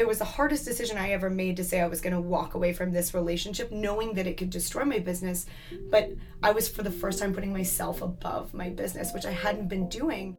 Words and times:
it 0.00 0.08
was 0.08 0.18
the 0.18 0.24
hardest 0.24 0.64
decision 0.64 0.96
I 0.96 1.10
ever 1.10 1.28
made 1.28 1.58
to 1.58 1.64
say 1.64 1.78
I 1.78 1.86
was 1.86 2.00
going 2.00 2.14
to 2.14 2.20
walk 2.22 2.54
away 2.54 2.72
from 2.72 2.90
this 2.90 3.12
relationship, 3.12 3.70
knowing 3.70 4.14
that 4.14 4.26
it 4.26 4.38
could 4.38 4.48
destroy 4.48 4.82
my 4.86 4.98
business. 4.98 5.44
But 5.90 6.12
I 6.42 6.52
was 6.52 6.70
for 6.70 6.82
the 6.82 6.90
first 6.90 7.18
time 7.18 7.34
putting 7.34 7.52
myself 7.52 8.00
above 8.00 8.54
my 8.54 8.70
business, 8.70 9.12
which 9.12 9.26
I 9.26 9.30
hadn't 9.30 9.68
been 9.68 9.90
doing. 9.90 10.38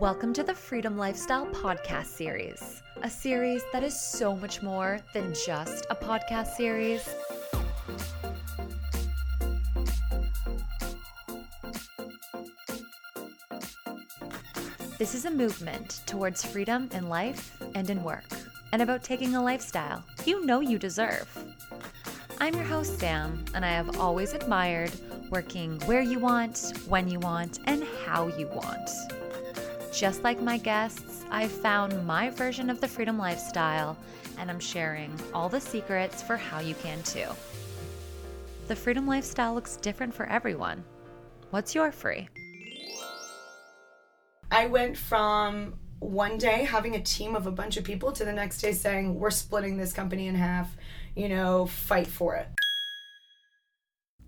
Welcome 0.00 0.32
to 0.32 0.42
the 0.42 0.56
Freedom 0.56 0.98
Lifestyle 0.98 1.46
Podcast 1.46 2.06
Series, 2.06 2.82
a 3.02 3.08
series 3.08 3.62
that 3.72 3.84
is 3.84 3.98
so 3.98 4.34
much 4.34 4.60
more 4.60 4.98
than 5.14 5.32
just 5.46 5.86
a 5.88 5.94
podcast 5.94 6.56
series. 6.56 7.08
This 15.02 15.16
is 15.16 15.24
a 15.24 15.32
movement 15.32 16.00
towards 16.06 16.46
freedom 16.46 16.88
in 16.92 17.08
life 17.08 17.60
and 17.74 17.90
in 17.90 18.04
work, 18.04 18.22
and 18.70 18.80
about 18.80 19.02
taking 19.02 19.34
a 19.34 19.42
lifestyle 19.42 20.04
you 20.24 20.46
know 20.46 20.60
you 20.60 20.78
deserve. 20.78 21.26
I'm 22.38 22.54
your 22.54 22.62
host, 22.62 23.00
Sam, 23.00 23.44
and 23.52 23.64
I 23.64 23.70
have 23.70 23.98
always 23.98 24.32
admired 24.32 24.92
working 25.28 25.80
where 25.86 26.02
you 26.02 26.20
want, 26.20 26.74
when 26.86 27.08
you 27.08 27.18
want, 27.18 27.58
and 27.64 27.82
how 28.06 28.28
you 28.28 28.46
want. 28.46 28.90
Just 29.92 30.22
like 30.22 30.40
my 30.40 30.56
guests, 30.56 31.24
I've 31.32 31.50
found 31.50 32.06
my 32.06 32.30
version 32.30 32.70
of 32.70 32.80
the 32.80 32.86
freedom 32.86 33.18
lifestyle, 33.18 33.98
and 34.38 34.48
I'm 34.48 34.60
sharing 34.60 35.12
all 35.34 35.48
the 35.48 35.60
secrets 35.60 36.22
for 36.22 36.36
how 36.36 36.60
you 36.60 36.76
can 36.76 37.02
too. 37.02 37.26
The 38.68 38.76
freedom 38.76 39.08
lifestyle 39.08 39.52
looks 39.52 39.78
different 39.78 40.14
for 40.14 40.26
everyone. 40.26 40.84
What's 41.50 41.74
your 41.74 41.90
free? 41.90 42.28
I 44.52 44.66
went 44.66 44.98
from 44.98 45.78
one 45.98 46.36
day 46.36 46.64
having 46.64 46.94
a 46.94 47.00
team 47.00 47.34
of 47.34 47.46
a 47.46 47.50
bunch 47.50 47.78
of 47.78 47.84
people 47.84 48.12
to 48.12 48.22
the 48.22 48.34
next 48.34 48.60
day 48.60 48.72
saying, 48.72 49.18
We're 49.18 49.30
splitting 49.30 49.78
this 49.78 49.94
company 49.94 50.26
in 50.26 50.34
half, 50.34 50.76
you 51.16 51.30
know, 51.30 51.64
fight 51.64 52.06
for 52.06 52.36
it. 52.36 52.48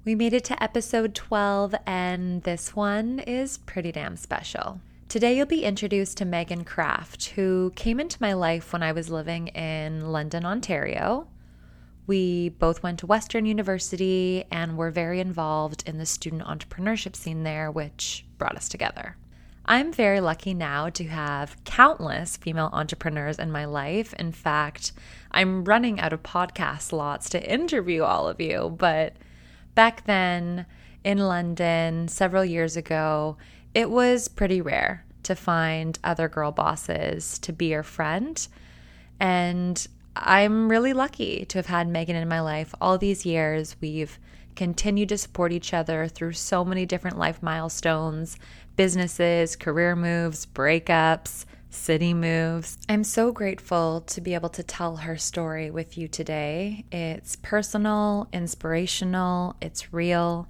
We 0.06 0.14
made 0.14 0.32
it 0.32 0.44
to 0.44 0.62
episode 0.62 1.14
12, 1.14 1.74
and 1.86 2.42
this 2.42 2.74
one 2.74 3.18
is 3.18 3.58
pretty 3.58 3.92
damn 3.92 4.16
special. 4.16 4.80
Today, 5.10 5.36
you'll 5.36 5.44
be 5.44 5.64
introduced 5.64 6.16
to 6.18 6.24
Megan 6.24 6.64
Kraft, 6.64 7.26
who 7.36 7.70
came 7.76 8.00
into 8.00 8.16
my 8.18 8.32
life 8.32 8.72
when 8.72 8.82
I 8.82 8.92
was 8.92 9.10
living 9.10 9.48
in 9.48 10.10
London, 10.10 10.46
Ontario. 10.46 11.28
We 12.06 12.48
both 12.48 12.82
went 12.82 12.98
to 13.00 13.06
Western 13.06 13.44
University 13.44 14.44
and 14.50 14.78
were 14.78 14.90
very 14.90 15.20
involved 15.20 15.86
in 15.86 15.98
the 15.98 16.06
student 16.06 16.44
entrepreneurship 16.44 17.14
scene 17.14 17.42
there, 17.42 17.70
which 17.70 18.24
brought 18.38 18.56
us 18.56 18.70
together. 18.70 19.18
I'm 19.66 19.92
very 19.92 20.20
lucky 20.20 20.52
now 20.52 20.90
to 20.90 21.04
have 21.04 21.56
countless 21.64 22.36
female 22.36 22.68
entrepreneurs 22.72 23.38
in 23.38 23.50
my 23.50 23.64
life. 23.64 24.12
In 24.14 24.30
fact, 24.30 24.92
I'm 25.30 25.64
running 25.64 25.98
out 26.00 26.12
of 26.12 26.22
podcast 26.22 26.82
slots 26.82 27.30
to 27.30 27.50
interview 27.52 28.02
all 28.02 28.28
of 28.28 28.40
you. 28.40 28.74
But 28.78 29.14
back 29.74 30.04
then 30.04 30.66
in 31.02 31.18
London, 31.18 32.08
several 32.08 32.44
years 32.44 32.76
ago, 32.76 33.38
it 33.72 33.88
was 33.88 34.28
pretty 34.28 34.60
rare 34.60 35.04
to 35.22 35.34
find 35.34 35.98
other 36.04 36.28
girl 36.28 36.52
bosses 36.52 37.38
to 37.38 37.52
be 37.52 37.66
your 37.66 37.82
friend. 37.82 38.46
And 39.18 39.86
I'm 40.14 40.68
really 40.70 40.92
lucky 40.92 41.46
to 41.46 41.58
have 41.58 41.66
had 41.66 41.88
Megan 41.88 42.16
in 42.16 42.28
my 42.28 42.40
life 42.40 42.74
all 42.82 42.98
these 42.98 43.24
years. 43.24 43.76
We've 43.80 44.18
continued 44.54 45.08
to 45.08 45.18
support 45.18 45.52
each 45.52 45.74
other 45.74 46.06
through 46.06 46.32
so 46.32 46.64
many 46.64 46.86
different 46.86 47.18
life 47.18 47.42
milestones 47.42 48.36
businesses, 48.76 49.56
career 49.56 49.96
moves, 49.96 50.46
breakups, 50.46 51.44
city 51.70 52.14
moves. 52.14 52.78
I'm 52.88 53.04
so 53.04 53.32
grateful 53.32 54.02
to 54.02 54.20
be 54.20 54.34
able 54.34 54.48
to 54.50 54.62
tell 54.62 54.96
her 54.96 55.16
story 55.16 55.70
with 55.70 55.98
you 55.98 56.08
today. 56.08 56.84
It's 56.92 57.36
personal, 57.36 58.28
inspirational, 58.32 59.56
it's 59.60 59.92
real. 59.92 60.48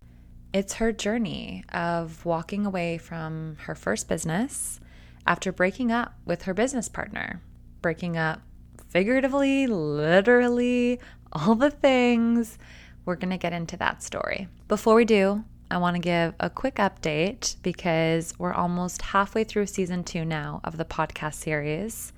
It's 0.52 0.74
her 0.74 0.92
journey 0.92 1.64
of 1.72 2.24
walking 2.24 2.66
away 2.66 2.98
from 2.98 3.56
her 3.62 3.74
first 3.74 4.08
business 4.08 4.78
after 5.26 5.50
breaking 5.50 5.90
up 5.90 6.14
with 6.24 6.42
her 6.42 6.54
business 6.54 6.88
partner. 6.88 7.40
Breaking 7.80 8.16
up 8.16 8.40
figuratively, 8.88 9.66
literally, 9.66 11.00
all 11.32 11.54
the 11.56 11.70
things. 11.70 12.58
We're 13.04 13.16
going 13.16 13.30
to 13.30 13.36
get 13.36 13.52
into 13.52 13.76
that 13.78 14.02
story. 14.02 14.48
Before 14.68 14.94
we 14.94 15.04
do, 15.04 15.44
I 15.70 15.78
want 15.78 15.96
to 15.96 16.00
give 16.00 16.34
a 16.38 16.50
quick 16.50 16.76
update 16.76 17.56
because 17.62 18.34
we're 18.38 18.52
almost 18.52 19.02
halfway 19.02 19.44
through 19.44 19.66
season 19.66 20.04
two 20.04 20.24
now 20.24 20.60
of 20.62 20.76
the 20.76 20.84
podcast 20.84 21.34
series. 21.34 22.12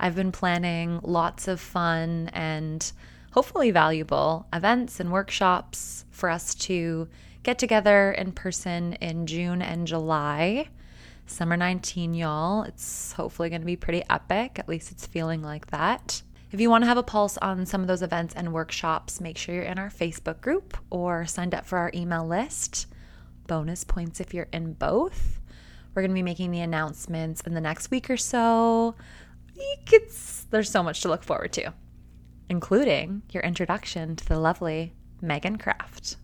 I've 0.00 0.16
been 0.16 0.32
planning 0.32 1.00
lots 1.02 1.46
of 1.46 1.60
fun 1.60 2.28
and 2.32 2.92
hopefully 3.32 3.70
valuable 3.70 4.46
events 4.52 4.98
and 4.98 5.12
workshops 5.12 6.04
for 6.10 6.28
us 6.28 6.54
to 6.56 7.08
get 7.44 7.58
together 7.58 8.12
in 8.12 8.32
person 8.32 8.94
in 8.94 9.26
June 9.26 9.62
and 9.62 9.86
July. 9.86 10.68
Summer 11.26 11.56
19, 11.56 12.14
y'all. 12.14 12.64
It's 12.64 13.12
hopefully 13.12 13.48
going 13.48 13.62
to 13.62 13.66
be 13.66 13.76
pretty 13.76 14.02
epic. 14.10 14.58
At 14.58 14.68
least 14.68 14.90
it's 14.90 15.06
feeling 15.06 15.40
like 15.40 15.68
that. 15.68 16.22
If 16.52 16.60
you 16.60 16.68
want 16.68 16.84
to 16.84 16.88
have 16.88 16.98
a 16.98 17.02
pulse 17.02 17.38
on 17.38 17.64
some 17.64 17.80
of 17.80 17.86
those 17.86 18.02
events 18.02 18.34
and 18.34 18.52
workshops, 18.52 19.22
make 19.22 19.38
sure 19.38 19.54
you're 19.54 19.64
in 19.64 19.78
our 19.78 19.88
Facebook 19.88 20.42
group 20.42 20.76
or 20.90 21.24
signed 21.24 21.54
up 21.54 21.64
for 21.64 21.78
our 21.78 21.90
email 21.94 22.26
list. 22.26 22.88
Bonus 23.46 23.84
points 23.84 24.20
if 24.20 24.34
you're 24.34 24.48
in 24.52 24.74
both. 24.74 25.40
We're 25.94 26.02
going 26.02 26.10
to 26.10 26.14
be 26.14 26.22
making 26.22 26.50
the 26.50 26.60
announcements 26.60 27.40
in 27.40 27.54
the 27.54 27.60
next 27.62 27.90
week 27.90 28.10
or 28.10 28.18
so. 28.18 28.94
It's, 29.56 30.44
there's 30.50 30.70
so 30.70 30.82
much 30.82 31.00
to 31.00 31.08
look 31.08 31.24
forward 31.24 31.54
to, 31.54 31.72
including 32.50 33.22
your 33.30 33.42
introduction 33.42 34.14
to 34.16 34.28
the 34.28 34.38
lovely 34.38 34.92
Megan 35.22 35.56
Kraft. 35.56 36.16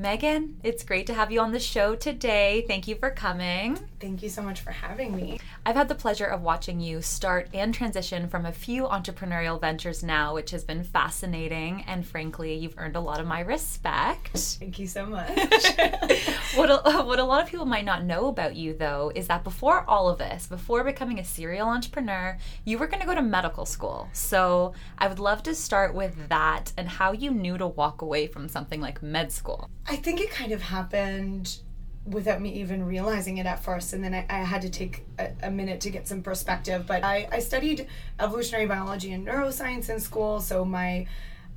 Megan, 0.00 0.56
it's 0.62 0.82
great 0.82 1.06
to 1.08 1.12
have 1.12 1.30
you 1.30 1.40
on 1.40 1.52
the 1.52 1.60
show 1.60 1.94
today. 1.94 2.64
Thank 2.66 2.88
you 2.88 2.94
for 2.94 3.10
coming. 3.10 3.78
Thank 4.00 4.22
you 4.22 4.30
so 4.30 4.40
much 4.40 4.62
for 4.62 4.70
having 4.70 5.14
me. 5.14 5.38
I've 5.66 5.76
had 5.76 5.88
the 5.88 5.94
pleasure 5.94 6.24
of 6.24 6.40
watching 6.40 6.80
you 6.80 7.02
start 7.02 7.50
and 7.52 7.74
transition 7.74 8.26
from 8.26 8.46
a 8.46 8.52
few 8.52 8.84
entrepreneurial 8.84 9.60
ventures 9.60 10.02
now, 10.02 10.32
which 10.32 10.52
has 10.52 10.64
been 10.64 10.84
fascinating. 10.84 11.84
And 11.86 12.06
frankly, 12.06 12.54
you've 12.54 12.78
earned 12.78 12.96
a 12.96 13.00
lot 13.00 13.20
of 13.20 13.26
my 13.26 13.40
respect. 13.40 14.38
Thank 14.58 14.78
you 14.78 14.86
so 14.86 15.04
much. 15.04 15.28
what, 16.54 16.70
a, 16.70 17.02
what 17.02 17.18
a 17.18 17.24
lot 17.24 17.42
of 17.42 17.50
people 17.50 17.66
might 17.66 17.84
not 17.84 18.02
know 18.02 18.28
about 18.28 18.56
you, 18.56 18.72
though, 18.72 19.12
is 19.14 19.26
that 19.26 19.44
before 19.44 19.84
all 19.86 20.08
of 20.08 20.16
this, 20.16 20.46
before 20.46 20.82
becoming 20.82 21.18
a 21.18 21.24
serial 21.24 21.68
entrepreneur, 21.68 22.38
you 22.64 22.78
were 22.78 22.86
going 22.86 23.00
to 23.00 23.06
go 23.06 23.14
to 23.14 23.20
medical 23.20 23.66
school. 23.66 24.08
So 24.14 24.72
I 24.96 25.08
would 25.08 25.18
love 25.18 25.42
to 25.42 25.54
start 25.54 25.94
with 25.94 26.30
that 26.30 26.72
and 26.78 26.88
how 26.88 27.12
you 27.12 27.30
knew 27.30 27.58
to 27.58 27.66
walk 27.66 28.00
away 28.00 28.28
from 28.28 28.48
something 28.48 28.80
like 28.80 29.02
med 29.02 29.30
school. 29.30 29.68
I 29.90 29.96
think 29.96 30.20
it 30.20 30.30
kind 30.30 30.52
of 30.52 30.62
happened 30.62 31.58
without 32.06 32.40
me 32.40 32.60
even 32.60 32.84
realizing 32.86 33.38
it 33.38 33.46
at 33.46 33.62
first 33.62 33.92
and 33.92 34.02
then 34.02 34.14
i, 34.14 34.24
I 34.30 34.38
had 34.38 34.62
to 34.62 34.70
take 34.70 35.04
a, 35.18 35.32
a, 35.42 35.50
minute 35.50 35.82
to 35.82 35.90
get 35.90 36.08
some 36.08 36.22
perspective 36.22 36.86
but 36.86 37.04
I, 37.04 37.28
I, 37.30 37.40
studied 37.40 37.86
evolutionary 38.18 38.66
biology 38.66 39.12
and 39.12 39.26
neuroscience 39.26 39.90
in 39.90 40.00
school 40.00 40.40
so 40.40 40.64
my 40.64 41.06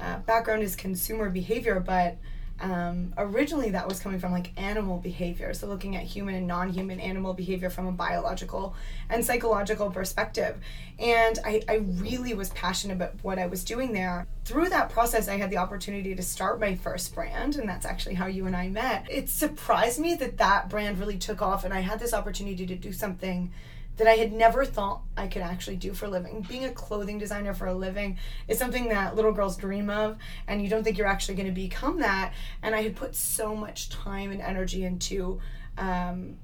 uh, 0.02 0.18
background 0.20 0.62
is 0.62 0.76
consumer 0.76 1.30
behavior 1.30 1.80
but 1.80 2.18
um, 2.60 3.14
originally 3.18 3.72
that 3.72 3.88
was 3.88 4.00
coming 4.00 4.20
from 4.20 4.32
like 4.32 4.52
animal 4.58 4.98
behavior. 4.98 5.54
So 5.54 5.68
looking 5.68 5.96
at 5.96 6.04
human 6.04 6.36
and 6.36 6.48
non-human 6.48 7.00
animal 7.00 7.34
behavior 7.34 7.70
from 7.70 7.88
a 7.88 7.92
biological 7.92 8.76
and 9.10 9.26
psychological 9.26 9.90
perspective. 9.90 10.58
And 11.00 11.40
I, 11.44 11.64
I 11.68 11.76
really 11.76 12.34
was 12.34 12.50
passionate 12.50 12.94
about 12.94 13.16
what 13.24 13.40
i 13.40 13.48
was 13.48 13.64
doing 13.64 13.94
there. 13.94 14.28
Through 14.46 14.70
that 14.70 14.90
process 14.90 15.28
i 15.28 15.38
had 15.38 15.50
the 15.50 15.58
opportunity 15.58 16.16
to 16.16 16.22
start 16.22 16.60
my 16.60 16.76
first 16.76 17.14
brand 17.16 17.56
and 17.56 17.68
that's 17.68 17.86
actually 17.86 18.16
how 18.16 18.28
you 18.28 18.46
and 18.46 18.56
i 18.56 18.70
met. 18.70 19.08
It 19.10 19.30
surprised 19.30 20.00
me 20.00 20.16
that 20.16 20.38
that 20.38 20.70
brand 20.70 21.00
really 21.00 21.18
took 21.18 21.42
off 21.42 21.66
and 21.66 21.74
i 21.74 21.80
had 21.80 22.00
this 22.00 22.14
opportunity 22.14 22.66
to 22.68 22.76
do 22.76 22.94
something 22.94 23.52
that 23.98 24.08
I 24.08 24.14
had 24.14 24.34
never 24.34 24.66
thought 24.66 25.02
I 25.16 25.28
could 25.28 25.42
actually 25.42 25.76
do 25.76 25.94
for 25.94 26.06
a 26.06 26.10
living. 26.10 26.46
Being 26.48 26.66
a 26.66 26.72
clothing 26.72 27.20
designer 27.20 27.54
for 27.54 27.68
a 27.68 27.74
living 27.74 28.18
is 28.48 28.58
something 28.58 28.90
that 28.90 29.16
little 29.16 29.32
girls 29.32 29.56
dream 29.56 29.90
of, 29.90 30.18
and 30.48 30.62
you 30.62 30.70
don't 30.70 30.84
think 30.84 30.98
you're 30.98 31.08
actually 31.08 31.36
going 31.36 31.48
to 31.48 31.54
become 31.54 32.00
that. 32.00 32.34
And 32.62 32.74
I 32.74 32.82
had 32.82 32.96
put 32.96 33.16
so 33.16 33.56
much 33.56 33.90
time 33.90 34.32
and 34.32 34.42
energy 34.42 34.84
into 34.84 35.40
um, 35.78 36.38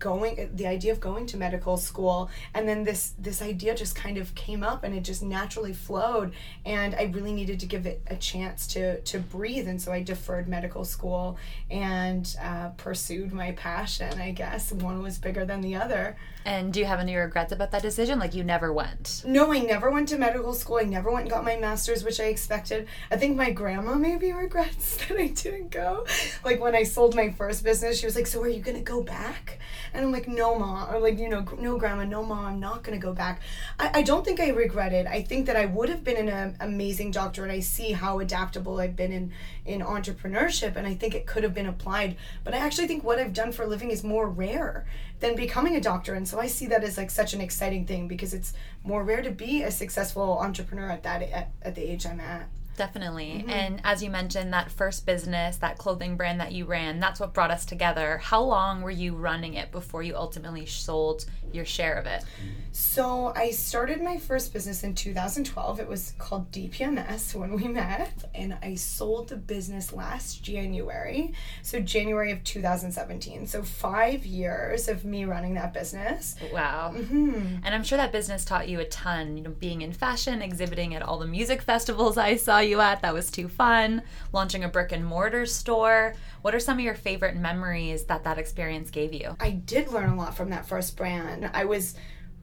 going 0.00 0.50
the 0.54 0.66
idea 0.66 0.90
of 0.90 0.98
going 0.98 1.26
to 1.26 1.36
medical 1.36 1.76
school 1.76 2.28
and 2.54 2.68
then 2.68 2.82
this 2.82 3.12
this 3.18 3.40
idea 3.40 3.74
just 3.74 3.94
kind 3.94 4.18
of 4.18 4.34
came 4.34 4.64
up 4.64 4.82
and 4.82 4.94
it 4.94 5.02
just 5.02 5.22
naturally 5.22 5.72
flowed 5.72 6.32
and 6.64 6.94
i 6.96 7.04
really 7.14 7.32
needed 7.32 7.60
to 7.60 7.66
give 7.66 7.86
it 7.86 8.02
a 8.08 8.16
chance 8.16 8.66
to 8.66 9.00
to 9.02 9.20
breathe 9.20 9.68
and 9.68 9.80
so 9.80 9.92
i 9.92 10.02
deferred 10.02 10.48
medical 10.48 10.84
school 10.84 11.38
and 11.70 12.36
uh, 12.42 12.70
pursued 12.70 13.32
my 13.32 13.52
passion 13.52 14.20
i 14.20 14.32
guess. 14.40 14.72
One 14.72 15.02
was 15.02 15.18
bigger 15.18 15.44
than 15.44 15.60
the 15.60 15.76
other. 15.76 16.16
And 16.46 16.72
do 16.72 16.80
you 16.80 16.86
have 16.86 17.00
any 17.00 17.14
regrets 17.14 17.52
about 17.52 17.70
that 17.72 17.82
decision? 17.82 18.18
Like 18.18 18.34
you 18.34 18.42
never 18.42 18.72
went? 18.72 19.22
No 19.26 19.52
i 19.52 19.58
never 19.58 19.90
went 19.90 20.08
to 20.08 20.16
medical 20.18 20.54
school. 20.54 20.78
I 20.78 20.84
never 20.84 21.10
went 21.10 21.24
and 21.24 21.30
got 21.30 21.44
my 21.44 21.56
master's 21.56 22.02
which 22.02 22.18
i 22.20 22.24
expected. 22.24 22.88
I 23.10 23.16
think 23.18 23.36
my 23.36 23.50
grandma 23.50 23.94
maybe 23.94 24.32
regrets 24.46 24.96
that 24.96 25.18
i 25.18 25.26
didn't 25.26 25.70
go. 25.70 26.06
Like 26.42 26.60
when 26.60 26.74
i 26.74 26.84
sold 26.84 27.14
my 27.14 27.30
first 27.30 27.62
business 27.62 27.98
she 28.00 28.06
was 28.06 28.16
like 28.16 28.26
so 28.26 28.40
are 28.42 28.48
you 28.48 28.62
going 28.62 28.76
to 28.76 28.82
go 28.82 29.02
back 29.02 29.58
And 29.92 30.04
I'm 30.04 30.12
like, 30.12 30.28
no, 30.28 30.58
mom, 30.58 30.94
or 30.94 31.00
like, 31.00 31.18
you 31.18 31.28
know, 31.28 31.44
no, 31.58 31.78
grandma, 31.78 32.04
no, 32.04 32.22
mom, 32.22 32.44
I'm 32.44 32.60
not 32.60 32.82
going 32.82 32.98
to 32.98 33.04
go 33.04 33.12
back. 33.12 33.40
I, 33.78 33.90
I 33.94 34.02
don't 34.02 34.24
think 34.24 34.40
I 34.40 34.48
regret 34.50 34.92
it. 34.92 35.06
I 35.06 35.22
think 35.22 35.46
that 35.46 35.56
I 35.56 35.66
would 35.66 35.88
have 35.88 36.04
been 36.04 36.28
an 36.28 36.56
amazing 36.60 37.10
doctor, 37.10 37.42
and 37.42 37.52
I 37.52 37.60
see 37.60 37.92
how 37.92 38.20
adaptable 38.20 38.80
I've 38.80 38.96
been 38.96 39.12
in, 39.12 39.32
in 39.64 39.80
entrepreneurship, 39.80 40.76
and 40.76 40.86
I 40.86 40.94
think 40.94 41.14
it 41.14 41.26
could 41.26 41.42
have 41.42 41.54
been 41.54 41.66
applied. 41.66 42.16
But 42.44 42.54
I 42.54 42.58
actually 42.58 42.86
think 42.86 43.04
what 43.04 43.18
I've 43.18 43.32
done 43.32 43.52
for 43.52 43.64
a 43.64 43.66
living 43.66 43.90
is 43.90 44.04
more 44.04 44.28
rare 44.28 44.86
than 45.20 45.36
becoming 45.36 45.76
a 45.76 45.80
doctor. 45.80 46.14
And 46.14 46.26
so 46.26 46.40
I 46.40 46.46
see 46.46 46.66
that 46.66 46.82
as 46.82 46.96
like 46.96 47.10
such 47.10 47.34
an 47.34 47.40
exciting 47.40 47.86
thing 47.86 48.08
because 48.08 48.34
it's 48.34 48.52
more 48.84 49.04
rare 49.04 49.22
to 49.22 49.30
be 49.30 49.62
a 49.62 49.70
successful 49.70 50.38
entrepreneur 50.38 50.90
at 50.90 51.02
that 51.02 51.22
at, 51.22 51.52
at 51.62 51.74
the 51.74 51.82
age 51.82 52.06
I'm 52.06 52.20
at. 52.20 52.48
Definitely. 52.80 53.40
Mm-hmm. 53.40 53.50
And 53.50 53.80
as 53.84 54.02
you 54.02 54.08
mentioned, 54.08 54.54
that 54.54 54.70
first 54.70 55.04
business, 55.04 55.58
that 55.58 55.76
clothing 55.76 56.16
brand 56.16 56.40
that 56.40 56.52
you 56.52 56.64
ran, 56.64 56.98
that's 56.98 57.20
what 57.20 57.34
brought 57.34 57.50
us 57.50 57.66
together. 57.66 58.16
How 58.16 58.40
long 58.40 58.80
were 58.80 58.90
you 58.90 59.14
running 59.14 59.52
it 59.52 59.70
before 59.70 60.02
you 60.02 60.16
ultimately 60.16 60.64
sold 60.64 61.26
your 61.54 61.64
share 61.64 61.94
of 61.94 62.06
it? 62.06 62.24
So 62.72 63.32
I 63.34 63.50
started 63.50 64.00
my 64.00 64.16
first 64.16 64.52
business 64.52 64.84
in 64.84 64.94
2012. 64.94 65.80
It 65.80 65.88
was 65.88 66.14
called 66.18 66.50
DPMS 66.52 67.34
when 67.34 67.52
we 67.52 67.66
met, 67.66 68.30
and 68.34 68.56
I 68.62 68.76
sold 68.76 69.28
the 69.28 69.36
business 69.36 69.92
last 69.92 70.44
January. 70.44 71.34
So 71.62 71.80
January 71.80 72.30
of 72.30 72.44
2017. 72.44 73.46
So 73.46 73.62
five 73.62 74.24
years 74.24 74.88
of 74.88 75.04
me 75.04 75.24
running 75.24 75.54
that 75.54 75.74
business. 75.74 76.36
Wow. 76.52 76.92
Mm-hmm. 76.94 77.56
And 77.64 77.74
I'm 77.74 77.82
sure 77.82 77.98
that 77.98 78.12
business 78.12 78.44
taught 78.44 78.68
you 78.68 78.80
a 78.80 78.84
ton. 78.84 79.36
You 79.36 79.42
know, 79.42 79.50
being 79.50 79.82
in 79.82 79.92
fashion, 79.92 80.40
exhibiting 80.40 80.94
at 80.94 81.02
all 81.02 81.18
the 81.18 81.26
music 81.26 81.62
festivals 81.62 82.16
I 82.16 82.36
saw 82.36 82.60
you 82.60 82.80
at. 82.80 83.02
That 83.02 83.14
was 83.14 83.30
too 83.30 83.48
fun. 83.48 84.02
Launching 84.32 84.62
a 84.64 84.68
brick 84.68 84.92
and 84.92 85.04
mortar 85.04 85.44
store. 85.44 86.14
What 86.42 86.54
are 86.54 86.60
some 86.60 86.78
of 86.78 86.84
your 86.84 86.94
favorite 86.94 87.36
memories 87.36 88.04
that 88.04 88.24
that 88.24 88.38
experience 88.38 88.90
gave 88.90 89.12
you? 89.12 89.36
I 89.38 89.50
did 89.50 89.88
learn 89.88 90.10
a 90.10 90.16
lot 90.16 90.36
from 90.36 90.50
that 90.50 90.66
first 90.66 90.96
brand. 90.96 91.50
I 91.52 91.64
was 91.66 91.94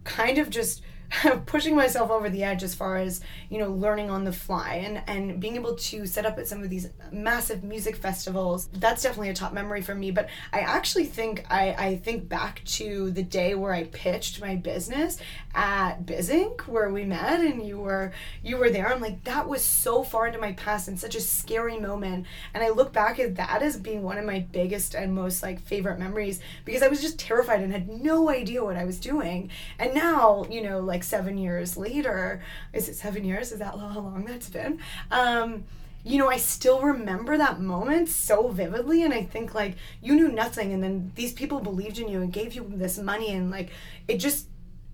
kind 0.04 0.38
of 0.38 0.50
just 0.50 0.82
pushing 1.46 1.76
myself 1.76 2.12
over 2.12 2.30
the 2.30 2.44
edge 2.44 2.64
as 2.64 2.76
far 2.76 2.98
as 2.98 3.22
you 3.50 3.58
know 3.58 3.72
learning 3.72 4.10
on 4.10 4.24
the 4.24 4.32
fly 4.32 4.76
and 4.84 5.02
and 5.08 5.40
being 5.40 5.56
able 5.56 5.76
to 5.76 6.06
set 6.06 6.26
up 6.26 6.38
at 6.38 6.48
some 6.48 6.62
of 6.62 6.70
these 6.70 6.90
massive 7.12 7.64
music 7.64 7.96
festivals 7.96 8.68
that's 8.74 9.04
definitely 9.04 9.30
a 9.30 9.34
top 9.34 9.54
memory 9.54 9.82
for 9.82 9.96
me. 9.96 10.12
But 10.12 10.30
i 10.52 10.60
actually 10.60 11.06
think 11.06 11.46
i 11.50 11.74
i 11.78 11.96
think 11.96 12.28
back 12.28 12.62
to 12.66 13.12
the 13.12 13.24
day 13.24 13.56
where 13.56 13.74
i 13.74 13.86
pitched 13.86 14.42
my 14.42 14.56
business 14.56 15.18
at 15.56 16.06
Bizinc 16.06 16.68
where 16.68 16.90
we 16.90 17.04
met 17.04 17.40
and 17.40 17.66
you 17.66 17.80
were 17.80 18.12
you 18.44 18.58
were 18.58 18.70
there. 18.70 18.92
I'm 18.94 19.02
like 19.02 19.24
that 19.24 19.48
was 19.48 19.64
so 19.64 20.04
far 20.04 20.28
into 20.28 20.40
my 20.40 20.54
past 20.54 20.88
and 20.88 21.00
such 21.00 21.16
a 21.16 21.22
scary 21.22 21.80
moment. 21.80 22.26
And 22.54 22.64
i 22.64 22.70
look 22.70 22.92
back 22.92 23.20
at 23.20 23.36
that 23.36 23.62
as 23.62 23.78
being 23.78 24.04
one 24.04 24.18
of 24.18 24.26
my 24.26 24.40
biggest 24.40 24.94
and 24.94 25.14
most 25.14 25.42
like 25.42 25.62
favorite 25.62 26.00
memories 26.00 26.42
because 26.66 26.84
i 26.84 26.88
was 26.88 27.02
just 27.02 27.18
terrified 27.18 27.62
and 27.62 27.72
had 27.72 27.88
no 27.88 28.30
idea 28.30 28.64
what 28.64 28.76
i 28.78 28.86
was 28.86 29.00
doing. 29.00 29.50
And 29.80 29.94
now 29.94 30.46
you 30.50 30.62
know 30.62 30.80
like 30.80 30.97
like 30.98 31.04
seven 31.04 31.38
years 31.38 31.78
later, 31.78 32.42
is 32.74 32.90
it 32.90 32.96
seven 32.96 33.24
years? 33.24 33.52
Is 33.52 33.60
that 33.60 33.76
how 33.78 34.00
long 34.00 34.26
that's 34.26 34.50
been? 34.50 34.80
Um, 35.12 35.66
you 36.04 36.18
know, 36.18 36.28
I 36.28 36.38
still 36.38 36.82
remember 36.82 37.38
that 37.38 37.60
moment 37.60 38.10
so 38.10 38.48
vividly. 38.48 39.04
And 39.04 39.14
I 39.14 39.22
think, 39.22 39.54
like, 39.54 39.76
you 40.02 40.16
knew 40.16 40.30
nothing. 40.30 40.74
And 40.74 40.84
then 40.84 41.12
these 41.14 41.34
people 41.34 41.60
believed 41.60 42.00
in 42.00 42.10
you 42.10 42.22
and 42.22 42.34
gave 42.34 42.54
you 42.54 42.66
this 42.68 42.98
money. 42.98 43.32
And, 43.32 43.52
like, 43.52 43.70
it 44.08 44.18
just, 44.18 44.48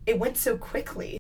it 0.05 0.19
went 0.19 0.35
so 0.35 0.57
quickly. 0.57 1.19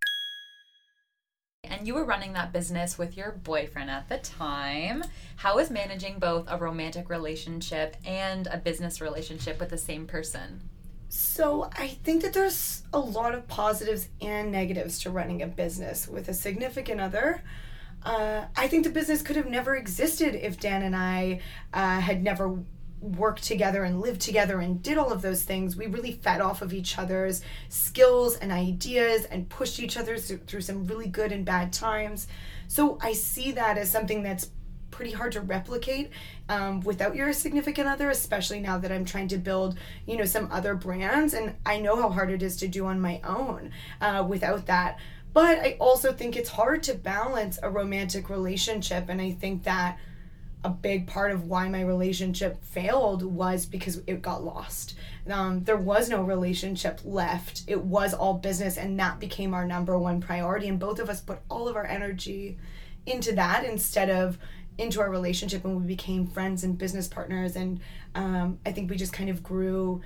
And 1.63 1.87
you 1.87 1.93
were 1.93 2.03
running 2.03 2.33
that 2.33 2.51
business 2.51 2.97
with 2.97 3.15
your 3.15 3.31
boyfriend 3.31 3.89
at 3.89 4.09
the 4.09 4.17
time. 4.17 5.05
How 5.37 5.59
is 5.59 5.69
managing 5.69 6.19
both 6.19 6.45
a 6.49 6.57
romantic 6.57 7.09
relationship 7.09 7.95
and 8.05 8.47
a 8.47 8.57
business 8.57 8.99
relationship 8.99 9.61
with 9.61 9.69
the 9.69 9.77
same 9.77 10.07
person? 10.07 10.69
So 11.15 11.69
I 11.77 11.89
think 11.89 12.23
that 12.23 12.33
there's 12.33 12.81
a 12.91 12.97
lot 12.97 13.35
of 13.35 13.47
positives 13.47 14.09
and 14.19 14.51
negatives 14.51 14.99
to 15.01 15.11
running 15.11 15.43
a 15.43 15.47
business 15.47 16.07
with 16.07 16.27
a 16.27 16.33
significant 16.33 16.99
other. 16.99 17.43
Uh, 18.01 18.45
I 18.57 18.67
think 18.67 18.83
the 18.83 18.89
business 18.89 19.21
could 19.21 19.35
have 19.35 19.45
never 19.45 19.75
existed 19.75 20.33
if 20.33 20.59
Dan 20.59 20.81
and 20.81 20.95
I 20.95 21.41
uh, 21.71 21.99
had 21.99 22.23
never 22.23 22.57
worked 22.99 23.43
together 23.43 23.83
and 23.83 24.01
lived 24.01 24.21
together 24.21 24.59
and 24.59 24.81
did 24.81 24.97
all 24.97 25.13
of 25.13 25.21
those 25.21 25.43
things. 25.43 25.75
We 25.75 25.85
really 25.85 26.13
fed 26.13 26.41
off 26.41 26.63
of 26.63 26.73
each 26.73 26.97
other's 26.97 27.43
skills 27.69 28.35
and 28.37 28.51
ideas 28.51 29.25
and 29.25 29.47
pushed 29.47 29.79
each 29.79 29.97
other 29.97 30.17
through 30.17 30.61
some 30.61 30.85
really 30.85 31.07
good 31.07 31.31
and 31.31 31.45
bad 31.45 31.71
times. 31.71 32.25
So 32.67 32.97
I 33.01 33.13
see 33.13 33.51
that 33.51 33.77
as 33.77 33.91
something 33.91 34.23
that's 34.23 34.49
pretty 34.93 35.11
hard 35.11 35.31
to 35.31 35.41
replicate 35.41 36.11
um, 36.49 36.79
without 36.81 37.15
your 37.15 37.33
significant 37.33 37.87
other, 37.87 38.09
especially 38.09 38.59
now 38.59 38.77
that 38.77 38.91
I'm 38.91 39.05
trying 39.05 39.27
to 39.29 39.37
build, 39.37 39.77
you 40.05 40.15
know, 40.15 40.25
some 40.25 40.49
other 40.51 40.75
brands. 40.75 41.33
And 41.33 41.55
I 41.65 41.79
know 41.79 41.95
how 42.01 42.09
hard 42.09 42.29
it 42.29 42.43
is 42.43 42.55
to 42.57 42.67
do 42.67 42.85
on 42.85 43.01
my 43.01 43.19
own 43.25 43.71
uh, 43.99 44.25
without 44.27 44.67
that. 44.67 44.99
But 45.33 45.57
I 45.59 45.77
also 45.79 46.13
think 46.13 46.35
it's 46.35 46.49
hard 46.49 46.83
to 46.83 46.93
balance 46.93 47.57
a 47.63 47.69
romantic 47.69 48.29
relationship. 48.29 49.09
And 49.09 49.19
I 49.19 49.31
think 49.31 49.63
that 49.63 49.97
a 50.63 50.69
big 50.69 51.07
part 51.07 51.31
of 51.31 51.45
why 51.45 51.67
my 51.67 51.81
relationship 51.81 52.63
failed 52.63 53.23
was 53.23 53.65
because 53.65 54.01
it 54.07 54.21
got 54.21 54.43
lost. 54.43 54.95
Um, 55.29 55.63
there 55.63 55.77
was 55.77 56.09
no 56.09 56.21
relationship 56.21 57.01
left. 57.03 57.63
It 57.67 57.81
was 57.81 58.13
all 58.13 58.35
business, 58.35 58.77
and 58.77 58.99
that 58.99 59.19
became 59.19 59.53
our 59.53 59.65
number 59.65 59.97
one 59.97 60.21
priority. 60.21 60.67
And 60.69 60.79
both 60.79 60.99
of 60.99 61.09
us 61.09 61.19
put 61.19 61.39
all 61.49 61.67
of 61.67 61.75
our 61.75 61.85
energy 61.85 62.57
into 63.05 63.33
that 63.33 63.65
instead 63.65 64.09
of 64.09 64.37
into 64.77 65.01
our 65.01 65.09
relationship 65.09 65.63
and 65.65 65.79
we 65.79 65.87
became 65.87 66.27
friends 66.27 66.63
and 66.63 66.77
business 66.77 67.07
partners 67.07 67.55
and 67.55 67.79
um, 68.15 68.59
i 68.65 68.71
think 68.71 68.89
we 68.89 68.95
just 68.95 69.13
kind 69.13 69.29
of 69.29 69.43
grew 69.43 70.01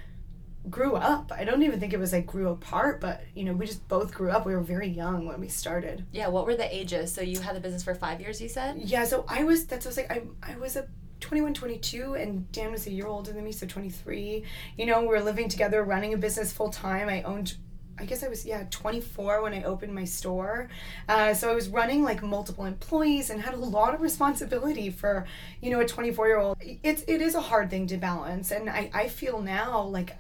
grew 0.70 0.96
up. 0.96 1.32
I 1.34 1.44
don't 1.44 1.64
even 1.64 1.80
think 1.80 1.94
it 1.94 2.00
was 2.00 2.12
like 2.12 2.26
grew 2.26 2.50
apart 2.50 3.00
but 3.00 3.22
you 3.34 3.44
know 3.44 3.54
we 3.54 3.66
just 3.66 3.88
both 3.88 4.14
grew 4.14 4.32
up. 4.32 4.46
We 4.46 4.54
were 4.54 4.62
very 4.62 4.88
young 4.88 5.26
when 5.26 5.40
we 5.40 5.48
started. 5.48 6.06
Yeah 6.12 6.28
what 6.28 6.46
were 6.46 6.56
the 6.56 6.76
ages? 6.76 7.14
So 7.14 7.22
you 7.22 7.40
had 7.40 7.56
the 7.56 7.60
business 7.60 7.84
for 7.84 7.96
five 7.96 8.20
years 8.20 8.42
you 8.42 8.50
said? 8.50 8.78
Yeah 8.78 9.06
so 9.06 9.26
i 9.28 9.44
was 9.44 9.66
that's 9.66 9.86
what 9.86 9.98
i 9.98 10.02
was 10.02 10.10
like 10.10 10.30
i, 10.44 10.54
I 10.54 10.58
was 10.58 10.76
a 10.76 10.88
21 11.20 11.54
22 11.54 12.14
and 12.14 12.52
dan 12.52 12.72
was 12.72 12.86
a 12.86 12.92
year 12.92 13.08
older 13.08 13.34
than 13.34 13.44
me 13.44 13.52
so 13.52 13.66
23 13.66 14.44
you 14.78 14.86
know 14.86 15.02
we 15.02 15.08
were 15.08 15.22
living 15.22 15.50
together 15.50 15.84
running 15.84 16.14
a 16.14 16.18
business 16.18 16.54
full 16.54 16.70
time 16.70 17.10
i 17.10 17.24
owned 17.24 17.56
I 18.00 18.06
guess 18.06 18.24
I 18.24 18.28
was 18.28 18.46
yeah 18.46 18.66
24 18.70 19.42
when 19.42 19.54
I 19.54 19.64
opened 19.64 19.94
my 19.94 20.06
store. 20.06 20.70
Uh, 21.08 21.34
so 21.34 21.50
I 21.50 21.56
was 21.56 21.70
running 21.70 22.04
like 22.04 22.22
multiple 22.24 22.66
employees 22.66 23.30
and 23.30 23.42
had 23.42 23.54
a 23.54 23.58
lot 23.58 23.94
of 23.94 24.02
responsibility 24.02 24.90
for 24.90 25.26
you 25.62 25.72
know 25.72 25.80
a 25.80 25.86
24 25.86 26.28
year 26.28 26.40
old. 26.40 26.58
It's 26.62 27.04
it 27.08 27.22
is 27.22 27.36
a 27.36 27.42
hard 27.42 27.70
thing 27.70 27.88
to 27.88 27.98
balance, 27.98 28.52
and 28.52 28.70
I 28.70 28.90
I 28.94 29.08
feel 29.08 29.42
now 29.42 29.82
like 29.84 30.18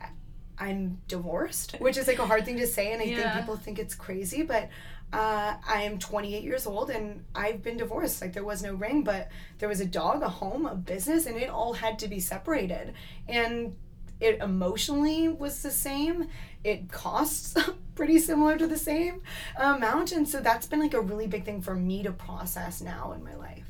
I'm 0.57 1.01
divorced, 1.07 1.75
which 1.79 1.97
is 1.97 2.07
like 2.07 2.19
a 2.19 2.25
hard 2.25 2.45
thing 2.45 2.57
to 2.57 2.67
say, 2.67 2.91
and 2.93 3.01
I 3.01 3.05
yeah. 3.05 3.33
think 3.33 3.41
people 3.41 3.57
think 3.57 3.79
it's 3.79 3.95
crazy, 3.95 4.43
but. 4.43 4.69
Uh, 5.13 5.55
I 5.65 5.83
am 5.83 5.99
28 5.99 6.43
years 6.43 6.67
old 6.67 6.89
and 6.89 7.23
I've 7.33 7.63
been 7.63 7.77
divorced. 7.77 8.21
Like, 8.21 8.33
there 8.33 8.43
was 8.43 8.61
no 8.61 8.73
ring, 8.73 9.05
but 9.05 9.29
there 9.57 9.69
was 9.69 9.79
a 9.79 9.85
dog, 9.85 10.21
a 10.21 10.27
home, 10.27 10.65
a 10.65 10.75
business, 10.75 11.27
and 11.27 11.37
it 11.37 11.49
all 11.49 11.71
had 11.71 11.97
to 11.99 12.09
be 12.09 12.19
separated. 12.19 12.93
And 13.25 13.77
it 14.19 14.39
emotionally 14.39 15.27
was 15.29 15.61
the 15.61 15.71
same 15.71 16.27
it 16.67 16.91
costs 16.91 17.55
pretty 17.95 18.19
similar 18.19 18.57
to 18.57 18.67
the 18.67 18.77
same 18.77 19.21
amount 19.57 20.11
and 20.11 20.27
so 20.27 20.39
that's 20.39 20.67
been 20.67 20.79
like 20.79 20.93
a 20.93 21.01
really 21.01 21.27
big 21.27 21.45
thing 21.45 21.61
for 21.61 21.73
me 21.73 22.03
to 22.03 22.11
process 22.11 22.81
now 22.81 23.11
in 23.13 23.23
my 23.23 23.35
life 23.35 23.63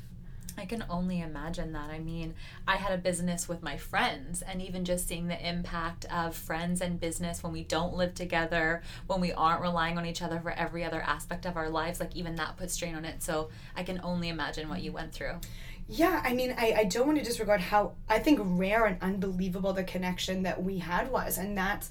I 0.58 0.66
can 0.66 0.84
only 0.90 1.20
imagine 1.20 1.72
that. 1.72 1.90
I 1.90 2.00
mean, 2.00 2.34
I 2.66 2.76
had 2.76 2.92
a 2.92 2.98
business 2.98 3.48
with 3.48 3.62
my 3.62 3.76
friends, 3.76 4.42
and 4.42 4.60
even 4.60 4.84
just 4.84 5.06
seeing 5.06 5.28
the 5.28 5.48
impact 5.48 6.04
of 6.06 6.34
friends 6.34 6.80
and 6.80 6.98
business 6.98 7.42
when 7.42 7.52
we 7.52 7.62
don't 7.62 7.94
live 7.94 8.14
together, 8.14 8.82
when 9.06 9.20
we 9.20 9.32
aren't 9.32 9.62
relying 9.62 9.96
on 9.98 10.04
each 10.04 10.20
other 10.20 10.40
for 10.40 10.50
every 10.50 10.84
other 10.84 11.00
aspect 11.00 11.46
of 11.46 11.56
our 11.56 11.70
lives, 11.70 12.00
like 12.00 12.16
even 12.16 12.34
that 12.36 12.56
puts 12.56 12.74
strain 12.74 12.96
on 12.96 13.04
it. 13.04 13.22
So 13.22 13.50
I 13.76 13.84
can 13.84 14.00
only 14.02 14.28
imagine 14.28 14.68
what 14.68 14.82
you 14.82 14.90
went 14.90 15.12
through. 15.12 15.34
Yeah, 15.86 16.20
I 16.24 16.34
mean, 16.34 16.54
I, 16.58 16.74
I 16.78 16.84
don't 16.84 17.06
want 17.06 17.18
to 17.18 17.24
disregard 17.24 17.60
how 17.60 17.92
I 18.08 18.18
think 18.18 18.40
rare 18.42 18.84
and 18.84 19.00
unbelievable 19.00 19.72
the 19.72 19.84
connection 19.84 20.42
that 20.42 20.62
we 20.62 20.78
had 20.78 21.10
was. 21.10 21.38
And 21.38 21.56
that's 21.56 21.90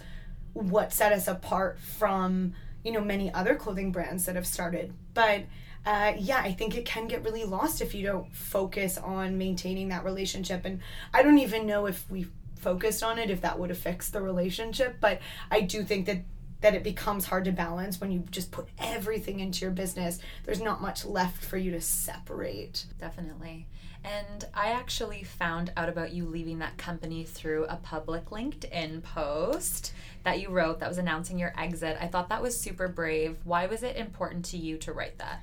what 0.58 0.92
set 0.92 1.12
us 1.12 1.28
apart 1.28 1.80
from, 1.80 2.54
you 2.84 2.92
know, 2.92 3.02
many 3.02 3.34
other 3.34 3.56
clothing 3.56 3.92
brands 3.92 4.26
that 4.26 4.36
have 4.36 4.48
started. 4.48 4.94
But 5.14 5.44
uh, 5.86 6.14
yeah, 6.18 6.40
I 6.40 6.52
think 6.52 6.76
it 6.76 6.86
can 6.86 7.08
get 7.08 7.24
really 7.24 7.46
lost 7.46 7.82
if 7.82 7.96
you 7.96 8.04
don't 8.04 8.36
focus 8.36 8.98
on 8.98 9.38
maintaining 9.38 9.90
that 9.90 10.04
relationship. 10.04 10.66
And 10.66 10.82
I 11.14 11.24
don't 11.24 11.38
even 11.38 11.66
know 11.66 11.86
if 11.86 12.10
we 12.10 12.28
focused 12.60 13.04
on 13.04 13.20
it, 13.20 13.30
if 13.30 13.42
that 13.42 13.58
would 13.58 13.70
have 13.70 13.80
fixed 13.80 14.12
the 14.12 14.22
relationship. 14.22 14.98
But 15.00 15.22
I 15.50 15.62
do 15.62 15.84
think 15.84 16.06
that 16.08 16.24
that 16.62 16.74
it 16.74 16.84
becomes 16.84 17.26
hard 17.26 17.46
to 17.46 17.52
balance 17.52 18.02
when 18.02 18.12
you 18.12 18.24
just 18.32 18.52
put 18.52 18.68
everything 18.80 19.40
into 19.40 19.62
your 19.62 19.72
business. 19.72 20.20
There's 20.44 20.62
not 20.62 20.82
much 20.82 21.06
left 21.06 21.44
for 21.44 21.58
you 21.58 21.72
to 21.72 21.82
separate. 21.82 22.86
Definitely. 23.00 23.68
And 24.04 24.46
I 24.54 24.70
actually 24.70 25.24
found 25.24 25.72
out 25.76 25.90
about 25.90 26.14
you 26.14 26.26
leaving 26.26 26.60
that 26.60 26.78
company 26.78 27.24
through 27.24 27.66
a 27.66 27.76
public 27.76 28.26
LinkedIn 28.26 29.04
post 29.04 29.94
that 30.24 30.40
you 30.40 30.50
wrote 30.50 30.80
that 30.80 30.90
was 30.90 30.98
announcing 30.98 31.38
your 31.38 31.54
exit. 31.58 31.98
I 32.00 32.08
thought 32.08 32.30
that 32.30 32.42
was 32.42 32.60
super 32.60 32.88
brave. 32.88 33.38
Why 33.44 33.66
was 33.68 33.84
it 33.84 33.96
important 33.96 34.46
to 34.46 34.58
you 34.58 34.78
to 34.80 34.94
write 34.94 35.18
that? 35.18 35.42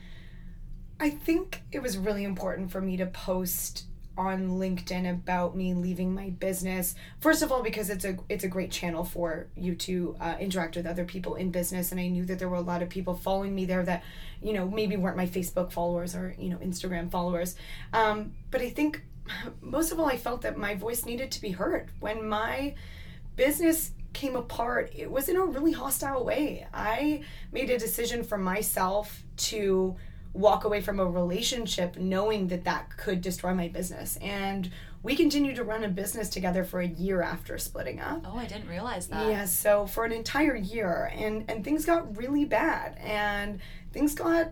I 0.98 1.10
think 1.10 1.62
it 1.72 1.82
was 1.82 1.98
really 1.98 2.24
important 2.24 2.70
for 2.70 2.80
me 2.80 2.96
to 2.96 3.06
post 3.06 3.84
on 4.16 4.50
LinkedIn 4.50 5.10
about 5.10 5.56
me 5.56 5.74
leaving 5.74 6.14
my 6.14 6.30
business. 6.30 6.94
First 7.20 7.42
of 7.42 7.50
all, 7.50 7.62
because 7.62 7.90
it's 7.90 8.04
a 8.04 8.16
it's 8.28 8.44
a 8.44 8.48
great 8.48 8.70
channel 8.70 9.04
for 9.04 9.46
you 9.56 9.74
to 9.76 10.16
uh, 10.20 10.36
interact 10.38 10.76
with 10.76 10.86
other 10.86 11.04
people 11.04 11.34
in 11.34 11.50
business, 11.50 11.90
and 11.92 12.00
I 12.00 12.08
knew 12.08 12.24
that 12.26 12.38
there 12.38 12.48
were 12.48 12.56
a 12.56 12.60
lot 12.60 12.82
of 12.82 12.88
people 12.88 13.14
following 13.14 13.54
me 13.54 13.64
there 13.64 13.84
that, 13.84 14.02
you 14.42 14.52
know, 14.52 14.68
maybe 14.68 14.96
weren't 14.96 15.16
my 15.16 15.26
Facebook 15.26 15.72
followers 15.72 16.14
or 16.14 16.34
you 16.38 16.50
know 16.50 16.58
Instagram 16.58 17.10
followers. 17.10 17.56
Um, 17.92 18.32
but 18.50 18.60
I 18.60 18.70
think 18.70 19.02
most 19.60 19.92
of 19.92 20.00
all, 20.00 20.06
I 20.06 20.16
felt 20.16 20.42
that 20.42 20.56
my 20.56 20.74
voice 20.74 21.04
needed 21.04 21.30
to 21.32 21.40
be 21.40 21.50
heard 21.50 21.90
when 22.00 22.28
my 22.28 22.74
business 23.36 23.92
came 24.12 24.36
apart. 24.36 24.92
It 24.94 25.10
was 25.10 25.28
in 25.28 25.36
a 25.36 25.44
really 25.44 25.72
hostile 25.72 26.24
way. 26.24 26.66
I 26.72 27.24
made 27.52 27.70
a 27.70 27.78
decision 27.78 28.22
for 28.22 28.38
myself 28.38 29.22
to 29.36 29.96
walk 30.34 30.64
away 30.64 30.80
from 30.80 31.00
a 31.00 31.06
relationship 31.06 31.96
knowing 31.96 32.48
that 32.48 32.64
that 32.64 32.96
could 32.96 33.20
destroy 33.22 33.54
my 33.54 33.68
business. 33.68 34.18
And 34.20 34.70
we 35.02 35.14
continued 35.16 35.56
to 35.56 35.64
run 35.64 35.84
a 35.84 35.88
business 35.88 36.28
together 36.28 36.64
for 36.64 36.80
a 36.80 36.86
year 36.86 37.22
after 37.22 37.56
splitting 37.56 38.00
up. 38.00 38.22
Oh, 38.26 38.36
I 38.36 38.46
didn't 38.46 38.68
realize 38.68 39.06
that. 39.08 39.28
Yeah, 39.28 39.44
so 39.44 39.86
for 39.86 40.04
an 40.04 40.12
entire 40.12 40.56
year 40.56 41.12
and 41.14 41.44
and 41.48 41.64
things 41.64 41.84
got 41.84 42.16
really 42.16 42.44
bad 42.44 42.98
and 42.98 43.60
things 43.92 44.14
got 44.14 44.50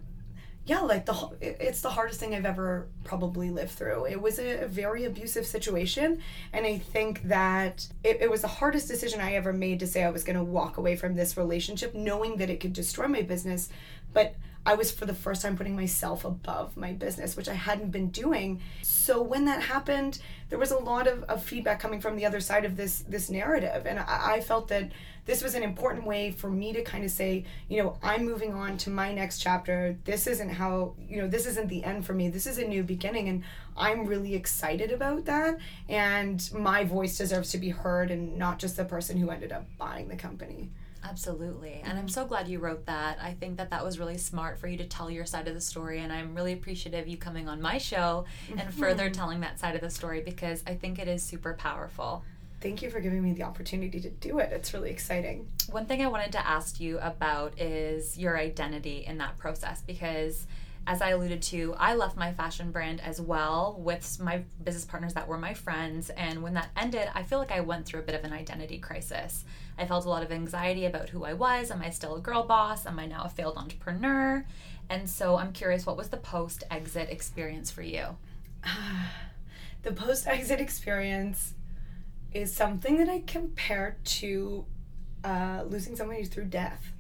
yeah, 0.65 0.81
like 0.81 1.07
the 1.07 1.31
it's 1.41 1.81
the 1.81 1.91
hardest 1.91 2.21
thing 2.21 2.37
I've 2.37 2.47
ever 2.47 2.87
probably 3.03 3.51
lived 3.51 3.73
through. 3.73 4.07
It 4.07 4.23
was 4.23 4.39
a, 4.39 4.67
very 4.69 5.05
abusive 5.05 5.45
situation, 5.45 6.23
and 6.53 6.65
I 6.65 6.79
think 6.79 7.23
that 7.25 7.89
it, 8.05 8.19
it 8.21 8.31
was 8.31 8.43
the 8.43 8.49
hardest 8.49 8.87
decision 8.87 9.21
I 9.21 9.35
ever 9.35 9.53
made 9.53 9.81
to 9.81 9.89
say 9.89 10.05
I 10.05 10.11
was 10.11 10.23
going 10.23 10.37
to 10.37 10.45
walk 10.45 10.77
away 10.77 10.95
from 10.95 11.17
this 11.17 11.37
relationship, 11.37 11.95
knowing 11.97 12.37
that 12.37 12.49
it 12.49 12.61
could 12.61 12.73
destroy 12.73 13.09
my 13.09 13.23
business, 13.23 13.71
but 14.13 14.37
I 14.65 14.75
was 14.75 14.93
for 14.93 15.07
the 15.07 15.15
first 15.15 15.43
time 15.43 15.57
putting 15.57 15.75
myself 15.75 16.25
above 16.25 16.77
my 16.77 16.93
business, 16.93 17.37
which 17.37 17.49
I 17.49 17.55
hadn't 17.55 17.91
been 17.91 18.11
doing. 18.11 18.61
So 18.83 19.21
when 19.21 19.45
that 19.47 19.63
happened, 19.63 20.21
there 20.51 20.59
was 20.59 20.71
a 20.71 20.79
lot 20.79 21.09
of, 21.09 21.25
of 21.25 21.43
feedback 21.43 21.81
coming 21.81 22.01
from 22.01 22.17
the 22.17 22.27
other 22.27 22.41
side 22.41 22.65
of 22.65 22.77
this 22.77 23.01
this 23.09 23.29
narrative. 23.29 23.87
And 23.87 23.99
I, 23.99 24.35
I 24.35 24.41
felt 24.41 24.69
that 24.69 24.93
this 25.25 25.43
was 25.43 25.55
an 25.55 25.63
important 25.63 26.05
way 26.05 26.31
for 26.33 26.51
me 26.51 26.73
to 26.73 26.83
kind 26.83 27.05
of 27.05 27.11
say, 27.11 27.45
you 27.69 27.83
know, 27.83 27.97
I'm 28.03 28.25
moving 28.25 28.55
on 28.55 28.77
to 28.79 28.91
my 28.91 29.13
next 29.13 29.39
chapter. 29.39 29.97
This 30.05 30.27
isn't 30.27 30.49
how, 30.49 30.95
you 31.09 31.21
know, 31.21 31.29
this 31.29 31.47
isn't 31.47 31.69
the 31.69 31.85
end 31.85 32.05
for 32.05 32.13
me. 32.13 32.29
This 32.29 32.47
is 32.47 32.59
a 32.59 32.65
new 32.65 32.83
beginning. 32.83 33.29
And 33.29 33.45
I'm 33.77 34.07
really 34.07 34.35
excited 34.35 34.91
about 34.91 35.25
that. 35.27 35.59
And 35.89 36.49
my 36.53 36.85
voice 36.85 37.19
deserves 37.19 37.51
to 37.53 37.59
be 37.59 37.71
heard 37.71 38.11
and 38.11 38.37
not 38.37 38.59
just 38.59 38.77
the 38.77 38.85
person 38.85 39.17
who 39.17 39.31
ended 39.31 39.53
up 39.53 39.67
buying 39.79 40.09
the 40.09 40.17
company. 40.17 40.71
Absolutely. 41.05 41.83
And 41.85 41.99
I'm 41.99 42.09
so 42.09 42.25
glad 42.25 42.49
you 42.49 42.59
wrote 42.59 42.87
that. 42.87 43.19
I 43.21 43.33
think 43.33 43.57
that 43.57 43.71
that 43.71 43.85
was 43.85 43.99
really 43.99 44.19
smart 44.19 44.59
for 44.59 44.69
you 44.69 44.77
to 44.79 44.85
tell 44.85 45.11
your 45.11 45.25
side 45.27 45.49
of 45.49 45.55
the 45.55 45.61
story. 45.61 46.01
And 46.01 46.13
I'm 46.13 46.35
really 46.35 46.53
appreciative 46.53 47.09
you 47.09 47.17
coming 47.17 47.49
on 47.49 47.61
my 47.61 47.79
show 47.79 48.25
and 48.57 48.73
further 48.75 49.11
telling 49.11 49.41
that 49.41 49.59
side 49.59 49.75
of 49.75 49.81
the 49.81 49.91
story 49.91 50.21
because 50.21 50.63
I 50.67 50.75
think 50.75 50.99
it 50.99 51.09
is 51.09 51.23
super 51.23 51.55
powerful. 51.55 52.25
Thank 52.61 52.81
you 52.81 52.91
for 52.91 53.01
giving 53.01 53.23
me 53.23 53.33
the 53.33 53.43
opportunity 53.43 53.99
to 54.01 54.09
do 54.09 54.39
it. 54.39 54.53
It's 54.53 54.73
really 54.73 54.91
exciting. 54.91 55.49
One 55.71 55.87
thing 55.87 56.01
I 56.01 56.07
wanted 56.07 56.31
to 56.33 56.47
ask 56.47 56.79
you 56.79 56.99
about 57.01 57.61
is 57.61 58.17
your 58.17 58.39
identity 58.39 59.05
in 59.05 59.19
that 59.19 59.37
process 59.37 59.83
because 59.83 60.47
as 60.87 61.03
I 61.03 61.11
alluded 61.11 61.43
to, 61.43 61.75
I 61.79 61.95
left 61.95 62.17
my 62.17 62.33
fashion 62.33 62.71
brand 62.71 63.01
as 63.01 63.21
well 63.21 63.77
with 63.79 64.19
my 64.21 64.43
business 64.63 64.85
partners 64.85 65.15
that 65.15 65.27
were 65.29 65.39
my 65.39 65.55
friends. 65.55 66.11
And 66.11 66.43
when 66.43 66.55
that 66.55 66.71
ended, 66.77 67.09
I 67.15 67.25
feel 67.25 67.39
like 67.39 67.53
I 67.53 67.61
went 67.61 67.87
through 67.87 68.01
a 68.01 68.05
bit 68.05 68.15
of 68.15 68.25
an 68.25 68.33
identity 68.33 68.79
crisis. 68.79 69.45
I 69.79 69.87
felt 69.87 70.05
a 70.05 70.09
lot 70.09 70.23
of 70.23 70.31
anxiety 70.31 70.85
about 70.85 71.09
who 71.09 71.25
I 71.25 71.33
was. 71.33 71.71
Am 71.71 71.83
I 71.83 71.91
still 71.91 72.17
a 72.17 72.21
girl 72.21 72.45
boss? 72.45 72.87
Am 72.87 72.99
I 72.99 73.07
now 73.07 73.25
a 73.25 73.29
failed 73.29 73.57
entrepreneur? 73.57 74.45
And 74.89 75.09
so 75.09 75.37
I'm 75.37 75.53
curious, 75.53 75.87
what 75.87 75.97
was 75.97 76.11
the 76.11 76.17
post 76.17 76.65
exit 76.71 77.09
experience 77.11 77.71
for 77.71 77.83
you? 77.83 78.17
the 79.83 79.93
post 79.93 80.27
exit 80.27 80.61
experience 80.61 81.55
is 82.33 82.55
something 82.55 82.97
that 82.99 83.09
I 83.09 83.23
compare 83.27 83.97
to 84.05 84.65
uh, 85.25 85.65
losing 85.67 85.97
somebody 85.97 86.25
through 86.25 86.47
death. 86.47 86.93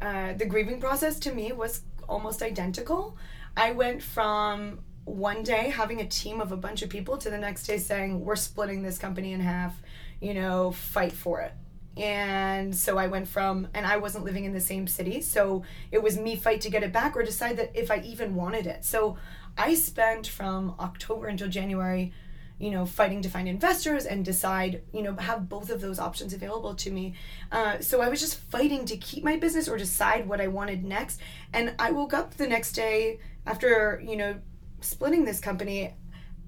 Uh, 0.00 0.34
the 0.34 0.46
grieving 0.46 0.80
process 0.80 1.18
to 1.20 1.32
me 1.32 1.52
was 1.52 1.82
almost 2.08 2.42
identical. 2.42 3.16
I 3.56 3.72
went 3.72 4.02
from 4.02 4.80
one 5.04 5.42
day 5.42 5.70
having 5.70 6.00
a 6.00 6.06
team 6.06 6.40
of 6.40 6.52
a 6.52 6.56
bunch 6.56 6.82
of 6.82 6.88
people 6.88 7.16
to 7.18 7.30
the 7.30 7.38
next 7.38 7.66
day 7.66 7.78
saying, 7.78 8.24
We're 8.24 8.36
splitting 8.36 8.82
this 8.82 8.98
company 8.98 9.32
in 9.32 9.40
half, 9.40 9.74
you 10.20 10.34
know, 10.34 10.72
fight 10.72 11.12
for 11.12 11.40
it. 11.40 11.52
And 11.96 12.74
so 12.74 12.98
I 12.98 13.06
went 13.06 13.28
from, 13.28 13.68
and 13.74 13.86
I 13.86 13.98
wasn't 13.98 14.24
living 14.24 14.44
in 14.44 14.52
the 14.52 14.60
same 14.60 14.86
city. 14.86 15.20
So 15.20 15.64
it 15.92 16.02
was 16.02 16.18
me 16.18 16.36
fight 16.36 16.60
to 16.62 16.70
get 16.70 16.82
it 16.82 16.92
back 16.92 17.16
or 17.16 17.22
decide 17.22 17.56
that 17.58 17.70
if 17.74 17.90
I 17.90 17.98
even 18.00 18.34
wanted 18.34 18.66
it. 18.66 18.84
So 18.84 19.16
I 19.56 19.74
spent 19.74 20.26
from 20.26 20.74
October 20.78 21.26
until 21.26 21.48
January 21.48 22.12
you 22.58 22.70
know, 22.70 22.86
fighting 22.86 23.20
to 23.22 23.28
find 23.28 23.48
investors 23.48 24.06
and 24.06 24.24
decide, 24.24 24.82
you 24.92 25.02
know, 25.02 25.14
have 25.16 25.48
both 25.48 25.70
of 25.70 25.80
those 25.80 25.98
options 25.98 26.32
available 26.32 26.74
to 26.74 26.90
me. 26.90 27.14
Uh, 27.50 27.80
so 27.80 28.00
I 28.00 28.08
was 28.08 28.20
just 28.20 28.38
fighting 28.38 28.84
to 28.86 28.96
keep 28.96 29.24
my 29.24 29.36
business 29.36 29.68
or 29.68 29.76
decide 29.76 30.28
what 30.28 30.40
I 30.40 30.46
wanted 30.46 30.84
next. 30.84 31.20
And 31.52 31.74
I 31.78 31.90
woke 31.90 32.14
up 32.14 32.34
the 32.34 32.46
next 32.46 32.72
day 32.72 33.18
after, 33.44 34.00
you 34.06 34.16
know, 34.16 34.40
splitting 34.80 35.24
this 35.24 35.40
company 35.40 35.94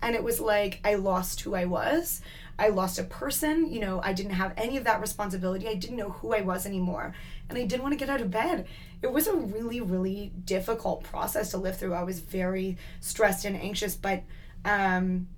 and 0.02 0.14
it 0.14 0.22
was 0.22 0.40
like 0.40 0.80
I 0.84 0.94
lost 0.94 1.40
who 1.40 1.54
I 1.54 1.64
was. 1.64 2.20
I 2.58 2.68
lost 2.68 2.98
a 2.98 3.04
person, 3.04 3.70
you 3.70 3.80
know, 3.80 4.00
I 4.02 4.14
didn't 4.14 4.32
have 4.32 4.54
any 4.56 4.78
of 4.78 4.84
that 4.84 5.00
responsibility. 5.00 5.68
I 5.68 5.74
didn't 5.74 5.96
know 5.96 6.10
who 6.10 6.32
I 6.32 6.40
was 6.40 6.64
anymore. 6.64 7.14
And 7.50 7.58
I 7.58 7.66
didn't 7.66 7.82
want 7.82 7.92
to 7.92 7.98
get 7.98 8.08
out 8.08 8.22
of 8.22 8.30
bed. 8.30 8.66
It 9.02 9.12
was 9.12 9.26
a 9.26 9.36
really, 9.36 9.82
really 9.82 10.32
difficult 10.44 11.04
process 11.04 11.50
to 11.50 11.58
live 11.58 11.76
through. 11.76 11.92
I 11.92 12.02
was 12.02 12.20
very 12.20 12.78
stressed 13.00 13.44
and 13.44 13.56
anxious, 13.56 13.94
but 13.94 14.22
um, 14.64 15.28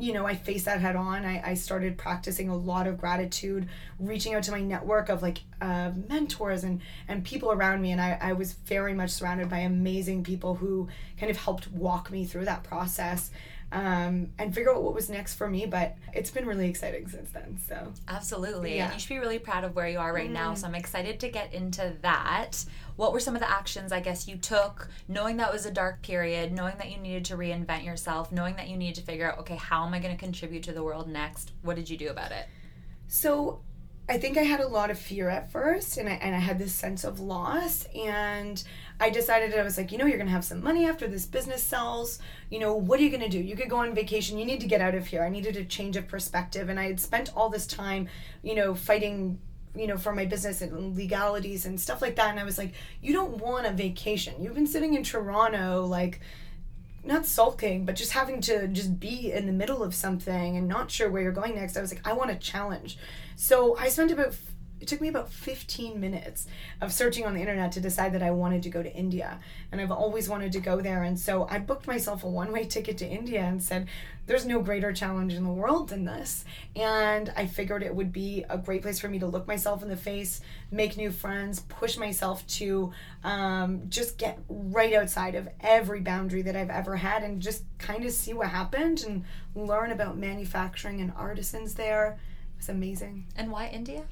you 0.00 0.12
know, 0.12 0.26
I 0.26 0.36
faced 0.36 0.66
that 0.66 0.80
head 0.80 0.94
on. 0.94 1.24
I, 1.24 1.50
I 1.50 1.54
started 1.54 1.98
practicing 1.98 2.48
a 2.48 2.56
lot 2.56 2.86
of 2.86 2.98
gratitude, 2.98 3.68
reaching 3.98 4.34
out 4.34 4.44
to 4.44 4.52
my 4.52 4.60
network 4.60 5.08
of 5.08 5.22
like 5.22 5.40
uh, 5.60 5.90
mentors 6.08 6.62
and, 6.62 6.80
and 7.08 7.24
people 7.24 7.50
around 7.50 7.82
me. 7.82 7.90
And 7.90 8.00
I, 8.00 8.16
I 8.20 8.32
was 8.34 8.52
very 8.52 8.94
much 8.94 9.10
surrounded 9.10 9.50
by 9.50 9.58
amazing 9.58 10.22
people 10.22 10.54
who 10.54 10.88
kind 11.18 11.30
of 11.30 11.36
helped 11.36 11.72
walk 11.72 12.12
me 12.12 12.24
through 12.24 12.44
that 12.44 12.62
process 12.62 13.32
um, 13.72 14.30
and 14.38 14.54
figure 14.54 14.74
out 14.74 14.82
what 14.82 14.94
was 14.94 15.10
next 15.10 15.34
for 15.34 15.48
me. 15.48 15.66
But 15.66 15.96
it's 16.12 16.30
been 16.30 16.46
really 16.46 16.68
exciting 16.68 17.08
since 17.08 17.30
then. 17.30 17.58
So, 17.66 17.92
absolutely. 18.08 18.76
Yeah. 18.76 18.86
And 18.86 18.94
you 18.94 19.00
should 19.00 19.08
be 19.08 19.18
really 19.18 19.38
proud 19.38 19.64
of 19.64 19.74
where 19.74 19.88
you 19.88 19.98
are 19.98 20.12
right 20.12 20.30
mm. 20.30 20.34
now. 20.34 20.54
So, 20.54 20.66
I'm 20.66 20.74
excited 20.74 21.20
to 21.20 21.28
get 21.28 21.52
into 21.52 21.94
that 22.02 22.64
what 22.98 23.12
were 23.12 23.20
some 23.20 23.36
of 23.36 23.40
the 23.40 23.48
actions 23.48 23.92
I 23.92 24.00
guess 24.00 24.26
you 24.26 24.36
took, 24.36 24.88
knowing 25.06 25.36
that 25.36 25.52
was 25.52 25.66
a 25.66 25.70
dark 25.70 26.02
period, 26.02 26.50
knowing 26.50 26.74
that 26.78 26.90
you 26.90 26.98
needed 26.98 27.26
to 27.26 27.36
reinvent 27.36 27.84
yourself, 27.84 28.32
knowing 28.32 28.56
that 28.56 28.68
you 28.68 28.76
needed 28.76 28.96
to 28.96 29.02
figure 29.02 29.30
out, 29.30 29.38
okay, 29.38 29.54
how 29.54 29.86
am 29.86 29.94
I 29.94 30.00
going 30.00 30.12
to 30.12 30.20
contribute 30.20 30.64
to 30.64 30.72
the 30.72 30.82
world 30.82 31.08
next? 31.08 31.52
What 31.62 31.76
did 31.76 31.88
you 31.88 31.96
do 31.96 32.08
about 32.08 32.32
it? 32.32 32.46
So, 33.06 33.60
I 34.08 34.18
think 34.18 34.36
I 34.36 34.42
had 34.42 34.58
a 34.58 34.66
lot 34.66 34.90
of 34.90 34.98
fear 34.98 35.28
at 35.28 35.52
first, 35.52 35.96
and 35.98 36.08
I, 36.08 36.12
and 36.12 36.34
I 36.34 36.38
had 36.38 36.58
this 36.58 36.74
sense 36.74 37.04
of 37.04 37.20
loss. 37.20 37.84
And 37.94 38.62
I 39.00 39.10
decided 39.10 39.54
I 39.54 39.62
was 39.62 39.76
like, 39.76 39.92
you 39.92 39.98
know, 39.98 40.06
you're 40.06 40.18
to 40.28 40.32
have 40.32 40.44
some 40.44 40.62
money 40.62 40.86
after 40.86 41.06
this 41.06 41.24
business 41.24 41.62
sells. 41.62 42.18
You 42.50 42.58
know, 42.58 42.74
what 42.74 42.98
are 42.98 43.02
you 43.02 43.10
to 43.16 43.28
do? 43.28 43.38
You 43.38 43.56
could 43.56 43.70
go 43.70 43.78
on 43.78 43.94
vacation. 43.94 44.38
You 44.38 44.44
need 44.44 44.60
to 44.60 44.66
get 44.66 44.80
out 44.80 44.94
of 44.94 45.06
here. 45.06 45.22
I 45.22 45.28
needed 45.28 45.56
a 45.56 45.64
change 45.64 45.96
of 45.96 46.08
perspective. 46.08 46.68
And 46.68 46.80
I 46.80 46.88
had 46.88 46.98
spent 46.98 47.32
all 47.36 47.48
this 47.48 47.66
time, 47.66 48.08
you 48.42 48.54
know, 48.54 48.74
fighting 48.74 49.38
you 49.74 49.86
know, 49.86 49.96
for 49.96 50.12
my 50.12 50.24
business 50.24 50.60
and 50.60 50.96
legalities 50.96 51.64
and 51.64 51.80
stuff 51.80 52.02
like 52.02 52.16
that. 52.16 52.30
And 52.30 52.40
I 52.40 52.44
was 52.44 52.58
like, 52.58 52.72
you 53.00 53.12
don't 53.12 53.38
want 53.38 53.66
a 53.66 53.72
vacation. 53.72 54.42
You've 54.42 54.54
been 54.54 54.66
sitting 54.66 54.94
in 54.94 55.04
Toronto, 55.04 55.84
like, 55.84 56.20
not 57.04 57.26
sulking, 57.26 57.84
but 57.84 57.94
just 57.94 58.12
having 58.12 58.40
to 58.42 58.66
just 58.68 58.98
be 58.98 59.32
in 59.32 59.46
the 59.46 59.52
middle 59.52 59.82
of 59.82 59.94
something 59.94 60.56
and 60.56 60.66
not 60.66 60.90
sure 60.90 61.10
where 61.10 61.22
you're 61.22 61.32
going 61.32 61.54
next. 61.54 61.76
I 61.76 61.80
was 61.80 61.92
like, 61.92 62.06
I 62.06 62.12
want 62.12 62.30
a 62.30 62.36
challenge. 62.36 62.98
So 63.36 63.76
I 63.78 63.88
spent 63.88 64.10
about 64.10 64.34
it 64.80 64.88
took 64.88 65.00
me 65.00 65.08
about 65.08 65.30
15 65.32 66.00
minutes 66.00 66.46
of 66.80 66.92
searching 66.92 67.26
on 67.26 67.34
the 67.34 67.40
internet 67.40 67.72
to 67.72 67.80
decide 67.80 68.12
that 68.14 68.22
I 68.22 68.30
wanted 68.30 68.62
to 68.64 68.70
go 68.70 68.82
to 68.82 68.94
India. 68.94 69.40
And 69.72 69.80
I've 69.80 69.90
always 69.90 70.28
wanted 70.28 70.52
to 70.52 70.60
go 70.60 70.80
there. 70.80 71.02
And 71.02 71.18
so 71.18 71.46
I 71.50 71.58
booked 71.58 71.86
myself 71.86 72.24
a 72.24 72.28
one 72.28 72.52
way 72.52 72.64
ticket 72.64 72.98
to 72.98 73.06
India 73.06 73.42
and 73.42 73.62
said, 73.62 73.88
there's 74.28 74.44
no 74.44 74.60
greater 74.60 74.92
challenge 74.92 75.32
in 75.32 75.42
the 75.42 75.50
world 75.50 75.88
than 75.88 76.04
this. 76.04 76.44
And 76.76 77.32
I 77.34 77.46
figured 77.46 77.82
it 77.82 77.94
would 77.94 78.12
be 78.12 78.44
a 78.48 78.58
great 78.58 78.82
place 78.82 79.00
for 79.00 79.08
me 79.08 79.18
to 79.20 79.26
look 79.26 79.48
myself 79.48 79.82
in 79.82 79.88
the 79.88 79.96
face, 79.96 80.42
make 80.70 80.98
new 80.98 81.10
friends, 81.10 81.60
push 81.60 81.96
myself 81.96 82.46
to 82.46 82.92
um, 83.24 83.82
just 83.88 84.18
get 84.18 84.38
right 84.48 84.92
outside 84.92 85.34
of 85.34 85.48
every 85.60 86.00
boundary 86.00 86.42
that 86.42 86.54
I've 86.54 86.70
ever 86.70 86.96
had 86.96 87.22
and 87.22 87.40
just 87.40 87.64
kind 87.78 88.04
of 88.04 88.12
see 88.12 88.34
what 88.34 88.48
happened 88.48 89.02
and 89.06 89.24
learn 89.54 89.90
about 89.90 90.18
manufacturing 90.18 91.00
and 91.00 91.10
artisans 91.16 91.74
there. 91.74 92.18
It 92.54 92.58
was 92.58 92.68
amazing. 92.68 93.26
And 93.34 93.50
why 93.50 93.68
India? 93.68 94.04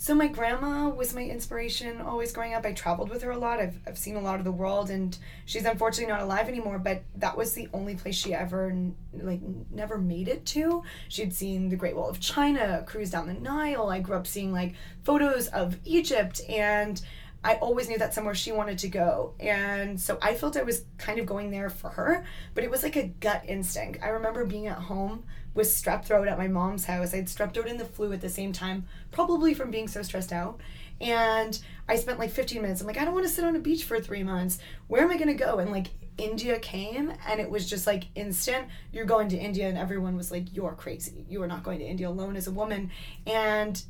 So 0.00 0.14
my 0.14 0.28
grandma 0.28 0.88
was 0.88 1.12
my 1.12 1.24
inspiration 1.24 2.00
always 2.00 2.32
growing 2.32 2.54
up. 2.54 2.64
I 2.64 2.72
traveled 2.72 3.10
with 3.10 3.22
her 3.22 3.32
a 3.32 3.36
lot. 3.36 3.58
I've, 3.58 3.80
I've 3.84 3.98
seen 3.98 4.14
a 4.14 4.20
lot 4.20 4.38
of 4.38 4.44
the 4.44 4.52
world 4.52 4.90
and 4.90 5.18
she's 5.44 5.64
unfortunately 5.64 6.12
not 6.12 6.22
alive 6.22 6.48
anymore, 6.48 6.78
but 6.78 7.02
that 7.16 7.36
was 7.36 7.54
the 7.54 7.68
only 7.74 7.96
place 7.96 8.14
she 8.14 8.32
ever 8.32 8.72
like 9.12 9.40
never 9.72 9.98
made 9.98 10.28
it 10.28 10.46
to. 10.46 10.84
She'd 11.08 11.34
seen 11.34 11.68
the 11.68 11.74
Great 11.74 11.96
Wall 11.96 12.08
of 12.08 12.20
China, 12.20 12.84
cruise 12.86 13.10
down 13.10 13.26
the 13.26 13.34
Nile. 13.34 13.88
I 13.88 13.98
grew 13.98 14.14
up 14.14 14.28
seeing 14.28 14.52
like 14.52 14.76
photos 15.02 15.48
of 15.48 15.76
Egypt 15.84 16.42
and 16.48 17.02
I 17.48 17.54
always 17.54 17.88
knew 17.88 17.96
that's 17.96 18.14
somewhere 18.14 18.34
she 18.34 18.52
wanted 18.52 18.76
to 18.80 18.88
go. 18.88 19.32
And 19.40 19.98
so 19.98 20.18
I 20.20 20.34
felt 20.34 20.58
I 20.58 20.64
was 20.64 20.84
kind 20.98 21.18
of 21.18 21.24
going 21.24 21.50
there 21.50 21.70
for 21.70 21.88
her, 21.88 22.26
but 22.54 22.62
it 22.62 22.70
was 22.70 22.82
like 22.82 22.96
a 22.96 23.08
gut 23.20 23.42
instinct. 23.48 24.00
I 24.02 24.08
remember 24.08 24.44
being 24.44 24.66
at 24.66 24.76
home 24.76 25.24
with 25.54 25.66
strep 25.66 26.04
throat 26.04 26.28
at 26.28 26.36
my 26.36 26.46
mom's 26.46 26.84
house. 26.84 27.14
I 27.14 27.16
had 27.16 27.26
strep 27.26 27.54
throat 27.54 27.66
and 27.66 27.80
the 27.80 27.86
flu 27.86 28.12
at 28.12 28.20
the 28.20 28.28
same 28.28 28.52
time, 28.52 28.84
probably 29.12 29.54
from 29.54 29.70
being 29.70 29.88
so 29.88 30.02
stressed 30.02 30.30
out. 30.30 30.60
And 31.00 31.58
I 31.88 31.96
spent 31.96 32.18
like 32.18 32.32
15 32.32 32.60
minutes. 32.60 32.82
I'm 32.82 32.86
like, 32.86 32.98
I 32.98 33.06
don't 33.06 33.14
want 33.14 33.26
to 33.26 33.32
sit 33.32 33.46
on 33.46 33.56
a 33.56 33.60
beach 33.60 33.84
for 33.84 33.98
three 33.98 34.22
months. 34.22 34.58
Where 34.88 35.00
am 35.00 35.10
I 35.10 35.16
going 35.16 35.28
to 35.28 35.44
go? 35.44 35.58
And 35.58 35.72
like, 35.72 35.86
India 36.18 36.58
came 36.58 37.14
and 37.26 37.40
it 37.40 37.48
was 37.48 37.70
just 37.70 37.86
like 37.86 38.08
instant. 38.14 38.66
You're 38.92 39.06
going 39.06 39.30
to 39.30 39.38
India, 39.38 39.68
and 39.68 39.78
everyone 39.78 40.16
was 40.16 40.30
like, 40.30 40.54
You're 40.54 40.74
crazy. 40.74 41.24
You 41.30 41.42
are 41.44 41.46
not 41.46 41.62
going 41.62 41.78
to 41.78 41.84
India 41.86 42.08
alone 42.08 42.36
as 42.36 42.46
a 42.46 42.50
woman. 42.50 42.90
And 43.26 43.82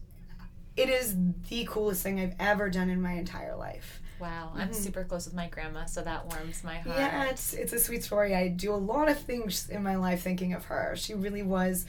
it 0.78 0.88
is 0.88 1.16
the 1.48 1.64
coolest 1.68 2.02
thing 2.02 2.20
I've 2.20 2.34
ever 2.38 2.70
done 2.70 2.88
in 2.88 3.02
my 3.02 3.12
entire 3.12 3.56
life. 3.56 4.00
Wow, 4.20 4.52
I'm 4.54 4.68
mm-hmm. 4.68 4.72
super 4.72 5.04
close 5.04 5.26
with 5.26 5.34
my 5.34 5.48
grandma, 5.48 5.84
so 5.84 6.02
that 6.02 6.26
warms 6.26 6.64
my 6.64 6.78
heart. 6.78 6.96
Yeah, 6.98 7.24
it's 7.26 7.54
it's 7.54 7.72
a 7.72 7.78
sweet 7.78 8.02
story. 8.02 8.34
I 8.34 8.48
do 8.48 8.74
a 8.74 8.76
lot 8.76 9.08
of 9.08 9.18
things 9.18 9.68
in 9.68 9.82
my 9.82 9.96
life 9.96 10.22
thinking 10.22 10.54
of 10.54 10.64
her. 10.66 10.94
She 10.96 11.14
really 11.14 11.42
was 11.42 11.86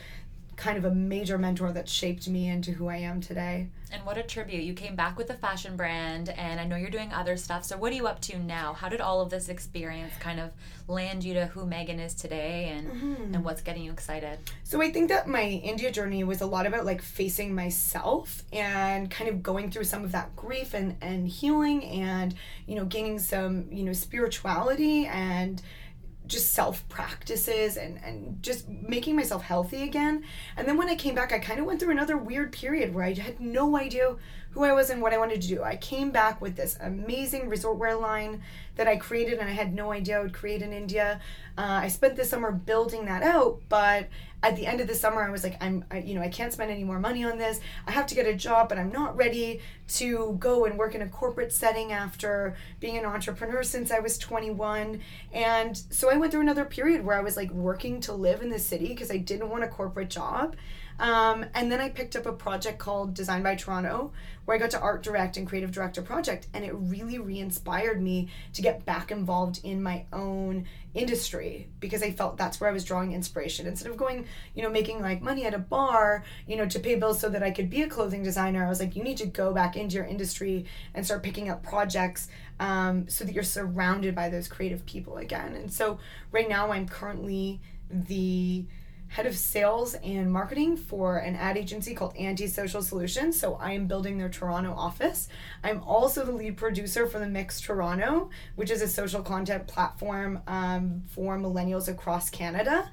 kind 0.59 0.77
of 0.77 0.83
a 0.83 0.91
major 0.91 1.37
mentor 1.37 1.71
that 1.71 1.87
shaped 1.87 2.27
me 2.27 2.49
into 2.49 2.71
who 2.71 2.89
I 2.89 2.97
am 2.97 3.21
today. 3.21 3.69
And 3.93 4.05
what 4.05 4.17
a 4.17 4.23
tribute. 4.23 4.61
You 4.61 4.73
came 4.73 4.93
back 4.93 5.17
with 5.17 5.29
a 5.29 5.33
fashion 5.33 5.77
brand, 5.77 6.29
and 6.29 6.59
I 6.59 6.65
know 6.65 6.75
you're 6.75 6.91
doing 6.91 7.13
other 7.13 7.37
stuff. 7.37 7.63
So, 7.63 7.77
what 7.77 7.91
are 7.91 7.95
you 7.95 8.07
up 8.07 8.19
to 8.23 8.37
now? 8.37 8.73
How 8.73 8.89
did 8.89 8.99
all 8.99 9.21
of 9.21 9.29
this 9.29 9.47
experience 9.47 10.13
kind 10.19 10.39
of 10.39 10.51
land 10.87 11.23
you 11.23 11.33
to 11.35 11.45
who 11.47 11.65
Megan 11.65 11.99
is 11.99 12.13
today 12.13 12.73
and, 12.75 12.87
mm-hmm. 12.87 13.35
and 13.35 13.43
what's 13.43 13.61
getting 13.61 13.83
you 13.83 13.91
excited? 13.91 14.37
So, 14.63 14.81
I 14.81 14.91
think 14.91 15.09
that 15.09 15.27
my 15.27 15.43
India 15.43 15.91
journey 15.91 16.23
was 16.25 16.41
a 16.41 16.45
lot 16.45 16.67
about 16.67 16.85
like 16.85 17.01
facing 17.01 17.55
myself 17.55 18.43
and 18.51 19.09
kind 19.09 19.29
of 19.29 19.41
going 19.41 19.71
through 19.71 19.85
some 19.85 20.03
of 20.03 20.11
that 20.11 20.35
grief 20.35 20.73
and, 20.73 20.97
and 21.01 21.27
healing 21.27 21.83
and, 21.85 22.35
you 22.67 22.75
know, 22.75 22.85
gaining 22.85 23.17
some, 23.17 23.69
you 23.71 23.83
know, 23.83 23.93
spirituality 23.93 25.07
and 25.07 25.63
just 26.29 26.53
self 26.53 26.87
practices 26.87 27.75
and, 27.75 27.99
and 28.03 28.41
just 28.41 28.69
making 28.69 29.15
myself 29.15 29.41
healthy 29.41 29.83
again. 29.83 30.23
And 30.55 30.67
then 30.67 30.77
when 30.77 30.87
I 30.87 30.95
came 30.95 31.15
back, 31.15 31.33
I 31.33 31.39
kind 31.39 31.59
of 31.59 31.65
went 31.65 31.79
through 31.79 31.91
another 31.91 32.15
weird 32.17 32.53
period 32.53 32.93
where 32.93 33.03
I 33.03 33.13
had 33.13 33.39
no 33.39 33.75
idea 33.75 34.15
who 34.51 34.63
I 34.63 34.73
was 34.73 34.89
and 34.89 35.01
what 35.01 35.13
I 35.13 35.17
wanted 35.17 35.41
to 35.41 35.47
do. 35.47 35.63
I 35.63 35.75
came 35.75 36.11
back 36.11 36.41
with 36.41 36.55
this 36.55 36.77
amazing 36.81 37.49
resort 37.49 37.77
wear 37.77 37.95
line 37.95 38.41
that 38.75 38.87
I 38.87 38.95
created 38.95 39.39
and 39.39 39.47
I 39.47 39.53
had 39.53 39.73
no 39.73 39.91
idea 39.91 40.19
I 40.19 40.23
would 40.23 40.33
create 40.33 40.61
in 40.61 40.73
India. 40.73 41.19
Uh, 41.57 41.81
I 41.83 41.87
spent 41.87 42.15
the 42.15 42.25
summer 42.25 42.51
building 42.51 43.05
that 43.05 43.21
out, 43.21 43.61
but 43.69 44.07
at 44.41 44.55
the 44.55 44.65
end 44.65 44.79
of 44.79 44.87
the 44.87 44.95
summer 44.95 45.21
I 45.21 45.29
was 45.29 45.43
like 45.43 45.61
I'm 45.61 45.83
I, 45.91 45.99
you 45.99 46.15
know 46.15 46.21
I 46.21 46.29
can't 46.29 46.53
spend 46.53 46.71
any 46.71 46.83
more 46.83 46.99
money 46.99 47.23
on 47.23 47.37
this. 47.37 47.59
I 47.85 47.91
have 47.91 48.07
to 48.07 48.15
get 48.15 48.25
a 48.25 48.33
job, 48.33 48.69
but 48.69 48.77
I'm 48.79 48.91
not 48.91 49.15
ready 49.15 49.61
to 49.89 50.37
go 50.39 50.65
and 50.65 50.77
work 50.77 50.95
in 50.95 51.01
a 51.01 51.09
corporate 51.09 51.51
setting 51.51 51.91
after 51.91 52.55
being 52.79 52.97
an 52.97 53.05
entrepreneur 53.05 53.61
since 53.63 53.91
I 53.91 53.99
was 53.99 54.17
21. 54.17 55.01
And 55.33 55.77
so 55.89 56.09
I 56.09 56.17
went 56.17 56.31
through 56.31 56.41
another 56.41 56.65
period 56.65 57.05
where 57.05 57.17
I 57.17 57.21
was 57.21 57.37
like 57.37 57.51
working 57.51 57.99
to 58.01 58.13
live 58.13 58.41
in 58.41 58.49
the 58.49 58.59
city 58.59 58.87
because 58.87 59.11
I 59.11 59.17
didn't 59.17 59.49
want 59.49 59.63
a 59.63 59.67
corporate 59.67 60.09
job. 60.09 60.55
Um, 60.99 61.45
and 61.53 61.71
then 61.71 61.79
I 61.79 61.89
picked 61.89 62.15
up 62.15 62.25
a 62.25 62.33
project 62.33 62.77
called 62.77 63.13
Design 63.13 63.41
by 63.41 63.55
Toronto, 63.55 64.11
where 64.45 64.55
I 64.55 64.59
got 64.59 64.71
to 64.71 64.79
art 64.79 65.01
direct 65.01 65.37
and 65.37 65.47
creative 65.47 65.71
director 65.71 66.01
project, 66.01 66.47
and 66.53 66.65
it 66.65 66.73
really 66.73 67.19
re-inspired 67.19 68.01
me 68.01 68.29
to 68.53 68.61
get 68.61 68.85
back 68.85 69.09
involved 69.09 69.61
in 69.63 69.81
my 69.81 70.05
own 70.11 70.65
industry 70.93 71.69
because 71.79 72.03
I 72.03 72.11
felt 72.11 72.37
that's 72.37 72.59
where 72.59 72.69
I 72.69 72.73
was 72.73 72.83
drawing 72.83 73.13
inspiration. 73.13 73.67
Instead 73.67 73.91
of 73.91 73.97
going, 73.97 74.25
you 74.55 74.63
know, 74.63 74.69
making 74.69 75.01
like 75.01 75.21
money 75.21 75.45
at 75.45 75.53
a 75.53 75.59
bar, 75.59 76.23
you 76.47 76.57
know, 76.57 76.65
to 76.65 76.79
pay 76.79 76.95
bills 76.95 77.19
so 77.19 77.29
that 77.29 77.43
I 77.43 77.51
could 77.51 77.69
be 77.69 77.83
a 77.83 77.87
clothing 77.87 78.23
designer, 78.23 78.65
I 78.65 78.69
was 78.69 78.79
like, 78.79 78.95
you 78.95 79.03
need 79.03 79.17
to 79.17 79.27
go 79.27 79.53
back 79.53 79.77
into 79.77 79.95
your 79.95 80.05
industry 80.05 80.65
and 80.93 81.05
start 81.05 81.23
picking 81.23 81.49
up 81.49 81.63
projects 81.63 82.27
um, 82.59 83.07
so 83.07 83.23
that 83.23 83.33
you're 83.33 83.43
surrounded 83.43 84.15
by 84.15 84.29
those 84.29 84.47
creative 84.47 84.85
people 84.85 85.17
again. 85.17 85.53
And 85.53 85.71
so 85.71 85.99
right 86.31 86.49
now, 86.49 86.71
I'm 86.71 86.87
currently 86.87 87.61
the 87.89 88.65
head 89.09 89.25
of 89.25 89.35
sales 89.35 89.95
and 89.95 90.31
marketing 90.31 90.77
for 90.77 91.17
an 91.17 91.35
ad 91.35 91.57
agency 91.57 91.95
called 91.95 92.15
Anti-Social 92.15 92.83
Solutions. 92.83 93.39
So 93.39 93.55
I 93.55 93.71
am 93.73 93.87
building 93.87 94.17
their 94.17 94.29
Toronto 94.29 94.73
office. 94.73 95.27
I'm 95.63 95.81
also 95.81 96.23
the 96.23 96.31
lead 96.31 96.57
producer 96.57 97.07
for 97.07 97.17
the 97.17 97.27
Mix 97.27 97.59
Toronto, 97.59 98.29
which 98.55 98.69
is 98.69 98.83
a 98.83 98.87
social 98.87 99.23
content 99.23 99.67
platform 99.67 100.41
um, 100.47 101.03
for 101.07 101.37
millennials 101.37 101.87
across 101.87 102.29
Canada. 102.29 102.89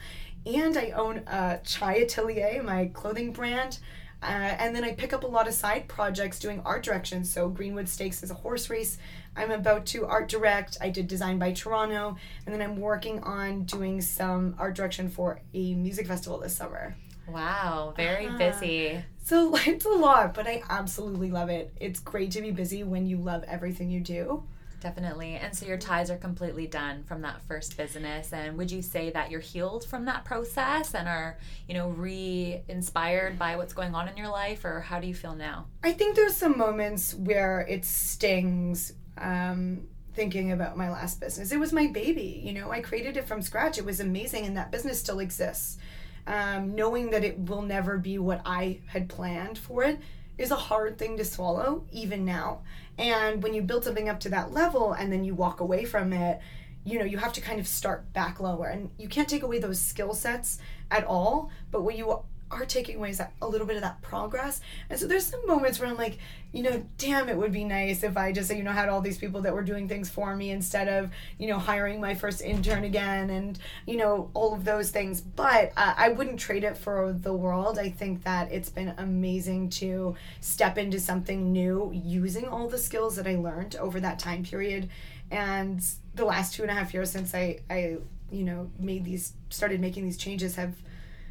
And 0.47 0.77
I 0.79 0.91
own 0.91 1.19
a 1.27 1.61
Chai 1.65 1.97
Atelier, 1.97 2.63
my 2.63 2.87
clothing 2.95 3.33
brand. 3.33 3.79
Uh, 4.23 4.27
and 4.59 4.75
then 4.75 4.83
I 4.83 4.93
pick 4.95 5.13
up 5.13 5.25
a 5.25 5.27
lot 5.27 5.47
of 5.47 5.53
side 5.53 5.87
projects 5.87 6.39
doing 6.39 6.63
art 6.65 6.83
direction. 6.83 7.25
So 7.25 7.49
Greenwood 7.49 7.89
Stakes 7.89 8.23
is 8.23 8.31
a 8.31 8.35
horse 8.35 8.71
race 8.71 8.97
I'm 9.37 9.51
about 9.51 9.87
to 9.87 10.07
art 10.07 10.29
direct. 10.29 10.79
I 10.81 10.91
did 10.91 11.09
Design 11.09 11.39
by 11.39 11.53
Toronto, 11.53 12.17
and 12.45 12.55
then 12.55 12.63
I'm 12.63 12.81
working 12.81 13.23
on 13.23 13.65
doing 13.65 14.01
some 14.01 14.55
art 14.59 14.75
direction 14.75 15.09
for 15.11 15.41
a 15.53 15.75
music 15.75 16.07
festival 16.07 16.39
this 16.39 16.57
summer. 16.57 16.97
Wow, 17.29 17.93
very 17.97 18.29
uh, 18.29 18.39
busy. 18.39 19.05
So 19.25 19.57
it's 19.67 19.85
a 19.85 19.91
lot, 19.91 20.35
but 20.35 20.47
I 20.47 20.63
absolutely 20.69 21.31
love 21.31 21.51
it. 21.51 21.73
It's 21.81 22.01
great 22.01 22.31
to 22.33 22.41
be 22.41 22.51
busy 22.51 22.85
when 22.85 23.07
you 23.07 23.19
love 23.19 23.45
everything 23.45 23.91
you 23.91 24.01
do. 24.01 24.45
Definitely. 24.81 25.37
And 25.37 25.57
so 25.57 25.67
your 25.67 25.79
ties 25.79 26.11
are 26.11 26.17
completely 26.17 26.67
done 26.67 27.03
from 27.05 27.23
that 27.23 27.41
first 27.49 27.77
business. 27.77 28.33
And 28.33 28.57
would 28.59 28.71
you 28.71 28.83
say 28.83 29.11
that 29.11 29.31
you're 29.31 29.41
healed 29.41 29.85
from 29.85 30.05
that 30.05 30.25
process 30.25 30.95
and 30.95 31.09
are, 31.09 31.39
you 31.67 31.75
know, 31.75 31.89
re 31.89 32.61
inspired 32.69 33.39
by 33.39 33.57
what's 33.57 33.73
going 33.73 33.95
on 33.95 34.07
in 34.07 34.17
your 34.17 34.29
life? 34.29 34.65
Or 34.65 34.81
how 34.81 35.01
do 35.01 35.07
you 35.07 35.15
feel 35.15 35.35
now? 35.35 35.67
I 35.83 35.93
think 35.93 36.15
there's 36.15 36.37
some 36.37 36.57
moments 36.57 37.15
where 37.15 37.67
it 37.69 37.85
stings 37.85 38.93
um, 39.19 39.87
thinking 40.15 40.53
about 40.53 40.77
my 40.77 40.91
last 40.91 41.21
business. 41.21 41.53
It 41.53 41.61
was 41.61 41.73
my 41.73 41.87
baby, 41.89 42.41
you 42.45 42.53
know, 42.53 42.71
I 42.71 42.81
created 42.81 43.17
it 43.17 43.29
from 43.29 43.43
scratch. 43.43 43.79
It 43.79 43.85
was 43.85 44.01
amazing, 44.01 44.47
and 44.47 44.57
that 44.57 44.73
business 44.73 44.99
still 44.99 45.21
exists. 45.21 45.79
Um, 46.27 46.75
knowing 46.75 47.11
that 47.11 47.23
it 47.23 47.39
will 47.39 47.63
never 47.63 47.99
be 47.99 48.19
what 48.19 48.41
I 48.45 48.81
had 48.87 49.09
planned 49.09 49.59
for 49.59 49.85
it 49.85 50.01
is 50.39 50.51
a 50.51 50.57
hard 50.57 50.99
thing 50.99 51.17
to 51.17 51.25
swallow, 51.25 51.85
even 51.93 52.25
now. 52.25 52.63
And 52.99 53.43
when 53.43 53.55
you 53.55 53.63
build 53.63 53.85
something 53.85 54.09
up 54.09 54.21
to 54.21 54.29
that 54.31 54.53
level 54.53 54.93
and 54.93 55.13
then 55.13 55.25
you 55.25 55.35
walk 55.35 55.61
away 55.61 55.85
from 55.85 56.13
it, 56.13 56.41
you 56.85 56.99
know, 56.99 57.05
you 57.05 57.19
have 57.19 57.33
to 57.35 57.41
kind 57.41 57.59
of 57.59 57.67
start 57.67 58.13
back 58.13 58.41
lower. 58.41 58.67
And 58.67 58.91
you 58.99 59.09
can't 59.09 59.29
take 59.29 59.43
away 59.43 59.59
those 59.59 59.81
skill 59.81 60.15
sets 60.15 60.59
at 60.91 61.05
all, 61.05 61.51
but 61.71 61.83
what 61.83 61.97
you 61.97 62.23
are 62.51 62.65
taking 62.65 62.97
away 62.97 63.13
that 63.13 63.33
a 63.43 63.49
little 63.49 63.67
bit 63.67 63.77
of 63.77 63.83
that 63.83 64.01
progress. 64.03 64.61
And 64.89 64.99
so 64.99 65.07
there's 65.07 65.27
some 65.27 65.45
moments 65.47 65.81
where 65.81 65.89
I'm 65.89 65.97
like, 65.97 66.19
you 66.53 66.63
know, 66.63 66.85
damn, 66.97 67.29
it 67.29 67.37
would 67.37 67.53
be 67.53 67.65
nice 67.65 68.03
if 68.03 68.17
I 68.17 68.33
just, 68.33 68.55
you 68.55 68.63
know, 68.63 68.73
had 68.73 68.89
all 68.89 69.01
these 69.01 69.19
people 69.19 69.43
that 69.43 69.53
were 69.53 69.63
doing 69.63 69.89
things 69.89 70.09
for 70.09 70.35
me 70.35 70.51
instead 70.51 70.89
of, 70.89 71.11
you 71.39 71.49
know, 71.49 71.59
hiring 71.59 72.01
my 72.01 72.15
first 72.15 72.41
intern 72.41 72.85
again 72.85 73.31
and, 73.31 73.59
you 73.87 73.97
know, 73.97 74.31
all 74.33 74.55
of 74.55 74.65
those 74.65 74.91
things. 74.91 75.21
But 75.21 75.73
uh, 75.77 75.95
I 75.97 76.11
wouldn't 76.11 76.39
trade 76.39 76.65
it 76.65 76.79
for 76.79 77.13
the 77.13 77.35
world. 77.35 77.79
I 77.79 77.91
think 77.91 78.23
that 78.25 78.53
it's 78.53 78.71
been 78.71 78.95
amazing 78.97 79.71
to 79.71 80.15
step 80.41 80.79
into 80.79 81.01
something 81.01 81.53
new 81.53 81.91
using 81.93 82.47
all 82.47 82.69
the 82.69 82.79
skills 82.79 83.17
that 83.17 83.27
I 83.27 83.37
learned 83.37 83.77
over 83.77 84.01
that 84.01 84.19
time 84.19 84.45
period. 84.45 84.89
And 85.31 85.85
the 86.15 86.25
last 86.25 86.55
two 86.55 86.63
and 86.63 86.71
a 86.71 86.75
half 86.75 86.95
years 86.95 87.11
since 87.11 87.35
I, 87.35 87.59
I, 87.69 87.97
you 88.31 88.45
know, 88.45 88.71
made 88.79 89.05
these, 89.05 89.33
started 89.51 89.81
making 89.81 90.05
these 90.05 90.17
changes 90.17 90.55
have, 90.57 90.75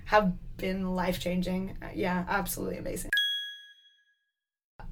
have 0.05 0.33
been 0.57 0.95
life 0.95 1.19
changing. 1.19 1.77
Uh, 1.81 1.87
yeah, 1.93 2.25
absolutely 2.27 2.77
amazing. 2.77 3.11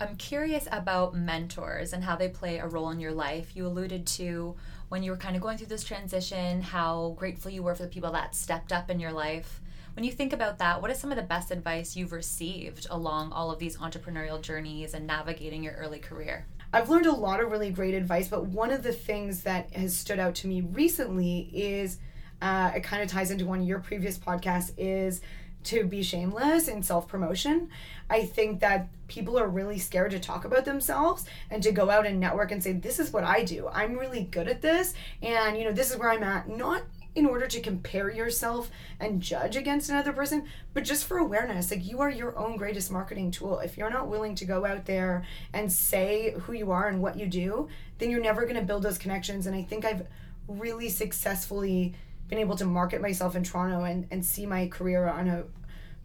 I'm 0.01 0.15
curious 0.17 0.67
about 0.71 1.15
mentors 1.15 1.93
and 1.93 2.03
how 2.03 2.15
they 2.15 2.27
play 2.27 2.57
a 2.57 2.67
role 2.67 2.89
in 2.89 2.99
your 2.99 3.13
life. 3.13 3.55
You 3.55 3.67
alluded 3.67 4.05
to 4.07 4.55
when 4.89 5.03
you 5.03 5.11
were 5.11 5.17
kind 5.17 5.35
of 5.35 5.41
going 5.41 5.57
through 5.57 5.67
this 5.67 5.83
transition, 5.83 6.61
how 6.61 7.15
grateful 7.17 7.51
you 7.51 7.63
were 7.63 7.75
for 7.75 7.83
the 7.83 7.89
people 7.89 8.11
that 8.11 8.35
stepped 8.35 8.73
up 8.73 8.89
in 8.89 8.99
your 8.99 9.11
life. 9.11 9.61
When 9.95 10.03
you 10.03 10.11
think 10.11 10.33
about 10.33 10.57
that, 10.57 10.81
what 10.81 10.89
is 10.89 10.99
some 10.99 11.11
of 11.11 11.17
the 11.17 11.23
best 11.23 11.51
advice 11.51 11.95
you've 11.95 12.11
received 12.11 12.87
along 12.89 13.31
all 13.31 13.51
of 13.51 13.59
these 13.59 13.77
entrepreneurial 13.77 14.41
journeys 14.41 14.95
and 14.95 15.05
navigating 15.05 15.63
your 15.63 15.73
early 15.73 15.99
career? 15.99 16.47
I've 16.73 16.89
learned 16.89 17.05
a 17.05 17.11
lot 17.11 17.39
of 17.39 17.51
really 17.51 17.69
great 17.69 17.93
advice, 17.93 18.27
but 18.27 18.47
one 18.47 18.71
of 18.71 18.81
the 18.81 18.91
things 18.91 19.43
that 19.43 19.71
has 19.73 19.95
stood 19.95 20.17
out 20.17 20.33
to 20.35 20.47
me 20.47 20.61
recently 20.61 21.49
is 21.53 21.99
uh, 22.43 22.73
it 22.75 22.83
kind 22.83 23.01
of 23.01 23.09
ties 23.09 23.31
into 23.31 23.45
one 23.45 23.61
of 23.61 23.65
your 23.65 23.79
previous 23.79 24.17
podcasts 24.17 24.73
is 24.77 25.21
to 25.63 25.85
be 25.85 26.03
shameless 26.03 26.67
in 26.67 26.83
self 26.83 27.07
promotion. 27.07 27.69
I 28.09 28.25
think 28.25 28.59
that 28.59 28.89
people 29.07 29.39
are 29.39 29.47
really 29.47 29.79
scared 29.79 30.11
to 30.11 30.19
talk 30.19 30.43
about 30.43 30.65
themselves 30.65 31.25
and 31.49 31.63
to 31.63 31.71
go 31.71 31.89
out 31.89 32.05
and 32.05 32.19
network 32.19 32.51
and 32.51 32.61
say, 32.61 32.73
This 32.73 32.99
is 32.99 33.13
what 33.13 33.23
I 33.23 33.43
do. 33.43 33.69
I'm 33.69 33.97
really 33.97 34.23
good 34.23 34.49
at 34.49 34.61
this. 34.61 34.93
And, 35.21 35.57
you 35.57 35.63
know, 35.63 35.71
this 35.71 35.89
is 35.89 35.97
where 35.97 36.11
I'm 36.11 36.21
at. 36.21 36.49
Not 36.49 36.83
in 37.15 37.25
order 37.25 37.47
to 37.47 37.61
compare 37.61 38.11
yourself 38.11 38.69
and 38.99 39.21
judge 39.21 39.55
against 39.55 39.89
another 39.89 40.11
person, 40.11 40.45
but 40.73 40.83
just 40.83 41.05
for 41.05 41.19
awareness. 41.19 41.71
Like, 41.71 41.85
you 41.85 42.01
are 42.01 42.09
your 42.09 42.37
own 42.37 42.57
greatest 42.57 42.91
marketing 42.91 43.31
tool. 43.31 43.59
If 43.59 43.77
you're 43.77 43.89
not 43.89 44.09
willing 44.09 44.35
to 44.35 44.45
go 44.45 44.65
out 44.65 44.85
there 44.85 45.23
and 45.53 45.71
say 45.71 46.33
who 46.41 46.51
you 46.51 46.71
are 46.71 46.89
and 46.89 47.01
what 47.01 47.17
you 47.17 47.25
do, 47.25 47.69
then 47.99 48.09
you're 48.09 48.19
never 48.19 48.41
going 48.41 48.55
to 48.55 48.63
build 48.63 48.83
those 48.83 48.97
connections. 48.97 49.47
And 49.47 49.55
I 49.55 49.61
think 49.61 49.85
I've 49.85 50.05
really 50.47 50.89
successfully 50.89 51.93
been 52.27 52.39
able 52.39 52.55
to 52.57 52.65
market 52.65 53.01
myself 53.01 53.35
in 53.35 53.43
Toronto 53.43 53.83
and, 53.83 54.07
and 54.11 54.25
see 54.25 54.45
my 54.45 54.67
career 54.67 55.07
on 55.07 55.27
a 55.27 55.43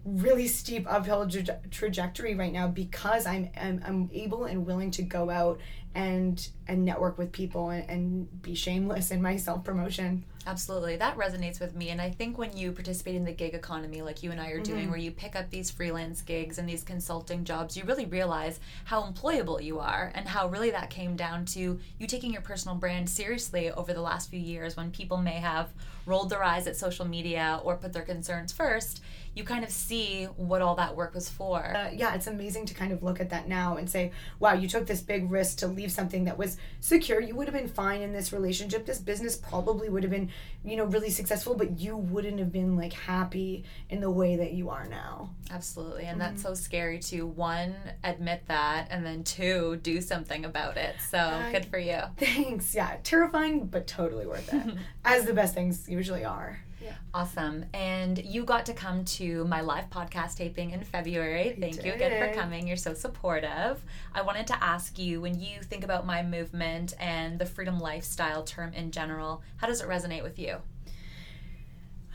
really 0.04 0.46
steep 0.46 0.86
uphill 0.90 1.28
tra- 1.28 1.60
trajectory 1.70 2.34
right 2.34 2.52
now 2.52 2.66
because 2.68 3.26
I'm, 3.26 3.50
I'm 3.60 3.82
I'm 3.84 4.10
able 4.12 4.44
and 4.44 4.64
willing 4.66 4.90
to 4.92 5.02
go 5.02 5.30
out 5.30 5.60
and 5.94 6.48
and 6.66 6.84
network 6.84 7.18
with 7.18 7.32
people 7.32 7.70
and, 7.70 7.88
and 7.90 8.42
be 8.42 8.54
shameless 8.54 9.10
in 9.10 9.20
my 9.20 9.36
self 9.36 9.64
promotion. 9.64 10.24
Absolutely. 10.48 10.96
That 10.96 11.18
resonates 11.18 11.60
with 11.60 11.76
me. 11.76 11.90
And 11.90 12.00
I 12.00 12.08
think 12.10 12.38
when 12.38 12.56
you 12.56 12.72
participate 12.72 13.14
in 13.14 13.26
the 13.26 13.32
gig 13.32 13.52
economy, 13.52 14.00
like 14.00 14.22
you 14.22 14.30
and 14.30 14.40
I 14.40 14.48
are 14.52 14.60
doing, 14.60 14.84
mm-hmm. 14.84 14.90
where 14.90 14.98
you 14.98 15.10
pick 15.10 15.36
up 15.36 15.50
these 15.50 15.70
freelance 15.70 16.22
gigs 16.22 16.56
and 16.56 16.66
these 16.66 16.82
consulting 16.82 17.44
jobs, 17.44 17.76
you 17.76 17.84
really 17.84 18.06
realize 18.06 18.58
how 18.86 19.02
employable 19.02 19.62
you 19.62 19.78
are 19.78 20.10
and 20.14 20.26
how 20.26 20.48
really 20.48 20.70
that 20.70 20.88
came 20.88 21.16
down 21.16 21.44
to 21.44 21.78
you 21.98 22.06
taking 22.06 22.32
your 22.32 22.40
personal 22.40 22.74
brand 22.74 23.10
seriously 23.10 23.70
over 23.72 23.92
the 23.92 24.00
last 24.00 24.30
few 24.30 24.40
years 24.40 24.74
when 24.74 24.90
people 24.90 25.18
may 25.18 25.32
have 25.32 25.68
rolled 26.06 26.30
their 26.30 26.42
eyes 26.42 26.66
at 26.66 26.78
social 26.78 27.04
media 27.04 27.60
or 27.62 27.76
put 27.76 27.92
their 27.92 28.00
concerns 28.00 28.50
first 28.50 29.02
you 29.38 29.44
kind 29.44 29.62
of 29.62 29.70
see 29.70 30.24
what 30.24 30.60
all 30.60 30.74
that 30.74 30.96
work 30.96 31.14
was 31.14 31.28
for. 31.28 31.64
Uh, 31.64 31.90
yeah, 31.94 32.14
it's 32.14 32.26
amazing 32.26 32.66
to 32.66 32.74
kind 32.74 32.92
of 32.92 33.04
look 33.04 33.20
at 33.20 33.30
that 33.30 33.46
now 33.46 33.76
and 33.76 33.88
say, 33.88 34.10
wow, 34.40 34.52
you 34.52 34.66
took 34.66 34.84
this 34.84 35.00
big 35.00 35.30
risk 35.30 35.58
to 35.58 35.68
leave 35.68 35.92
something 35.92 36.24
that 36.24 36.36
was 36.36 36.56
secure. 36.80 37.20
You 37.20 37.36
would 37.36 37.46
have 37.46 37.54
been 37.54 37.68
fine 37.68 38.02
in 38.02 38.12
this 38.12 38.32
relationship. 38.32 38.84
This 38.84 38.98
business 38.98 39.36
probably 39.36 39.88
would 39.88 40.02
have 40.02 40.10
been, 40.10 40.30
you 40.64 40.76
know, 40.76 40.86
really 40.86 41.10
successful, 41.10 41.54
but 41.54 41.78
you 41.78 41.96
wouldn't 41.96 42.40
have 42.40 42.50
been 42.50 42.76
like 42.76 42.92
happy 42.92 43.64
in 43.88 44.00
the 44.00 44.10
way 44.10 44.34
that 44.34 44.54
you 44.54 44.70
are 44.70 44.88
now. 44.88 45.30
Absolutely. 45.52 46.06
And 46.06 46.20
mm-hmm. 46.20 46.30
that's 46.30 46.42
so 46.42 46.54
scary 46.54 46.98
to 46.98 47.24
one, 47.24 47.76
admit 48.02 48.42
that, 48.48 48.88
and 48.90 49.06
then 49.06 49.22
two, 49.22 49.78
do 49.84 50.00
something 50.00 50.44
about 50.44 50.76
it. 50.76 50.96
So 51.10 51.18
uh, 51.18 51.52
good 51.52 51.66
for 51.66 51.78
you. 51.78 52.00
Thanks. 52.16 52.74
Yeah. 52.74 52.96
Terrifying, 53.04 53.66
but 53.66 53.86
totally 53.86 54.26
worth 54.26 54.52
it, 54.52 54.74
as 55.04 55.26
the 55.26 55.32
best 55.32 55.54
things 55.54 55.88
usually 55.88 56.24
are. 56.24 56.58
Yeah. 56.80 56.94
Awesome. 57.12 57.64
And 57.74 58.24
you 58.24 58.44
got 58.44 58.66
to 58.66 58.72
come 58.72 59.04
to 59.04 59.44
my 59.46 59.60
live 59.60 59.90
podcast 59.90 60.36
taping 60.36 60.70
in 60.70 60.82
February. 60.82 61.50
I 61.50 61.60
Thank 61.60 61.76
did. 61.76 61.84
you 61.84 61.92
again 61.92 62.28
for 62.28 62.40
coming. 62.40 62.66
You're 62.66 62.76
so 62.76 62.94
supportive. 62.94 63.84
I 64.14 64.22
wanted 64.22 64.46
to 64.48 64.62
ask 64.62 64.98
you 64.98 65.20
when 65.20 65.40
you 65.40 65.60
think 65.62 65.84
about 65.84 66.06
my 66.06 66.22
movement 66.22 66.94
and 67.00 67.38
the 67.38 67.46
freedom 67.46 67.78
lifestyle 67.78 68.44
term 68.44 68.72
in 68.74 68.90
general, 68.90 69.42
how 69.56 69.66
does 69.66 69.80
it 69.80 69.88
resonate 69.88 70.22
with 70.22 70.38
you? 70.38 70.58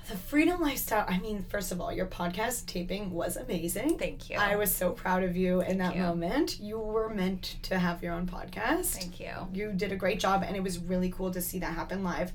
The 0.10 0.17
freedom 0.17 0.60
lifestyle, 0.60 1.06
I 1.08 1.17
mean, 1.19 1.43
first 1.43 1.71
of 1.71 1.80
all, 1.80 1.89
your 1.89 2.08
podcast 2.08 2.65
taping 2.65 3.12
was 3.12 3.38
amazing. 3.38 3.97
Thank 3.97 4.30
you. 4.30 4.36
I 4.38 4.58
was 4.58 4.76
so 4.76 4.91
proud 4.91 5.23
of 5.23 5.38
you 5.38 5.62
in 5.62 5.78
that 5.78 5.95
you. 5.95 6.02
moment. 6.02 6.60
You 6.60 6.78
were 6.78 7.08
meant 7.08 7.56
to 7.63 7.80
have 7.80 8.04
your 8.04 8.13
own 8.13 8.28
podcast. 8.28 8.88
Thank 8.88 9.21
you. 9.21 9.32
You 9.54 9.71
did 9.71 9.93
a 9.93 9.95
great 9.95 10.19
job, 10.19 10.43
and 10.45 10.58
it 10.58 10.63
was 10.63 10.78
really 10.78 11.10
cool 11.10 11.32
to 11.32 11.41
see 11.41 11.60
that 11.60 11.73
happen 11.73 12.04
live. 12.04 12.34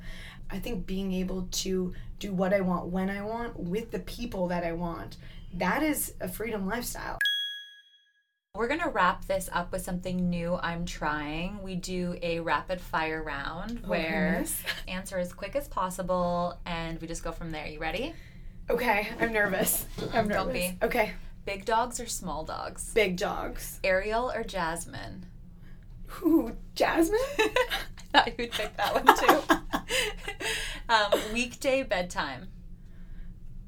I 0.50 0.58
think 0.58 0.87
being 0.87 1.12
able 1.12 1.48
to 1.50 1.94
do 2.18 2.32
what 2.32 2.52
I 2.52 2.61
want 2.61 2.87
when 2.87 3.11
I 3.11 3.22
want 3.22 3.58
with 3.58 3.90
the 3.90 4.00
people 4.00 4.48
that 4.48 4.64
I 4.64 4.72
want, 4.72 5.16
that 5.54 5.82
is 5.82 6.14
a 6.20 6.28
freedom 6.28 6.66
lifestyle. 6.66 7.18
We're 8.54 8.66
going 8.66 8.80
to 8.80 8.88
wrap 8.88 9.26
this 9.26 9.48
up 9.52 9.70
with 9.70 9.82
something 9.82 10.28
new 10.28 10.56
I'm 10.56 10.84
trying. 10.84 11.62
We 11.62 11.76
do 11.76 12.16
a 12.22 12.40
rapid 12.40 12.80
fire 12.80 13.22
round 13.22 13.82
oh, 13.84 13.88
where 13.88 14.32
goodness. 14.32 14.62
answer 14.88 15.18
as 15.18 15.32
quick 15.32 15.54
as 15.54 15.68
possible 15.68 16.58
and 16.66 17.00
we 17.00 17.06
just 17.06 17.22
go 17.22 17.30
from 17.30 17.52
there. 17.52 17.66
You 17.66 17.78
ready? 17.78 18.14
Okay, 18.70 19.08
I'm 19.20 19.32
nervous. 19.32 19.87
I'm 20.12 20.28
nervous. 20.28 20.44
Don't 20.44 20.52
be. 20.52 20.76
Okay. 20.82 21.12
Big 21.44 21.64
dogs 21.64 22.00
or 22.00 22.06
small 22.06 22.44
dogs? 22.44 22.92
Big 22.92 23.16
dogs. 23.16 23.80
Ariel 23.82 24.30
or 24.34 24.42
Jasmine? 24.42 25.24
Ooh, 26.22 26.56
Jasmine? 26.74 27.18
I 27.38 27.80
thought 28.12 28.26
you 28.28 28.34
would 28.38 28.50
pick 28.52 28.76
that 28.76 28.94
one 28.94 29.16
too. 29.16 29.92
um, 30.88 31.32
weekday 31.32 31.82
bedtime. 31.82 32.48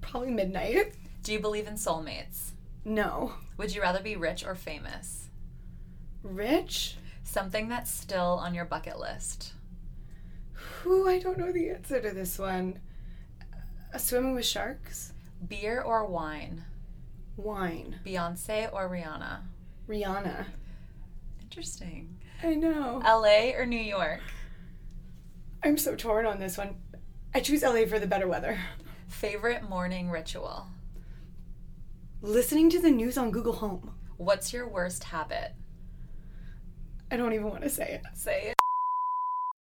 Probably 0.01 0.31
midnight. 0.31 0.95
Do 1.23 1.33
you 1.33 1.41
believe 1.41 1.67
in 1.69 1.75
soulmates? 1.75 2.53
No. 2.85 3.35
Would 3.57 3.75
you 3.75 3.83
rather 3.83 4.01
be 4.03 4.17
rich 4.17 4.45
or 4.45 4.55
famous? 4.55 5.29
Rich? 6.23 6.97
Something 7.23 7.69
that's 7.69 7.91
still 7.91 8.41
on 8.43 8.55
your 8.55 8.65
bucket 8.65 8.99
list. 8.99 9.53
Who 10.53 11.09
I 11.09 11.19
don't 11.19 11.39
know 11.39 11.53
the 11.53 11.71
answer 11.71 12.01
to 12.01 12.11
this 12.11 12.39
one. 12.39 12.81
A 13.93 13.99
swimming 13.99 14.35
with 14.35 14.47
sharks? 14.47 15.13
Beer 15.47 15.81
or 15.81 16.07
wine? 16.07 16.65
Wine. 17.37 18.01
Beyonce 18.05 18.73
or 18.73 18.89
Rihanna? 18.89 19.41
Rihanna. 19.89 20.47
Interesting. 21.43 22.17
I 22.43 22.55
know. 22.55 23.03
LA 23.05 23.51
or 23.57 23.67
New 23.67 23.77
York? 23.77 24.21
I'm 25.63 25.77
so 25.77 25.95
torn 25.95 26.27
on 26.27 26.39
this 26.39 26.57
one. 26.57 26.77
I 27.35 27.41
choose 27.41 27.63
LA 27.63 27.85
for 27.87 27.99
the 27.99 28.07
better 28.07 28.27
weather. 28.27 28.59
Favorite 29.09 29.69
morning 29.69 30.11
ritual? 30.11 30.67
Listening 32.23 32.71
to 32.71 32.81
the 32.81 32.91
news 32.91 33.19
on 33.19 33.31
Google 33.31 33.55
Home. 33.55 33.95
What's 34.17 34.53
your 34.53 34.69
worst 34.69 35.05
habit? 35.05 35.53
I 37.11 37.17
don't 37.17 37.33
even 37.33 37.49
want 37.49 37.63
to 37.63 37.69
say 37.69 38.01
it. 38.01 38.03
Say 38.15 38.49
it. 38.49 38.55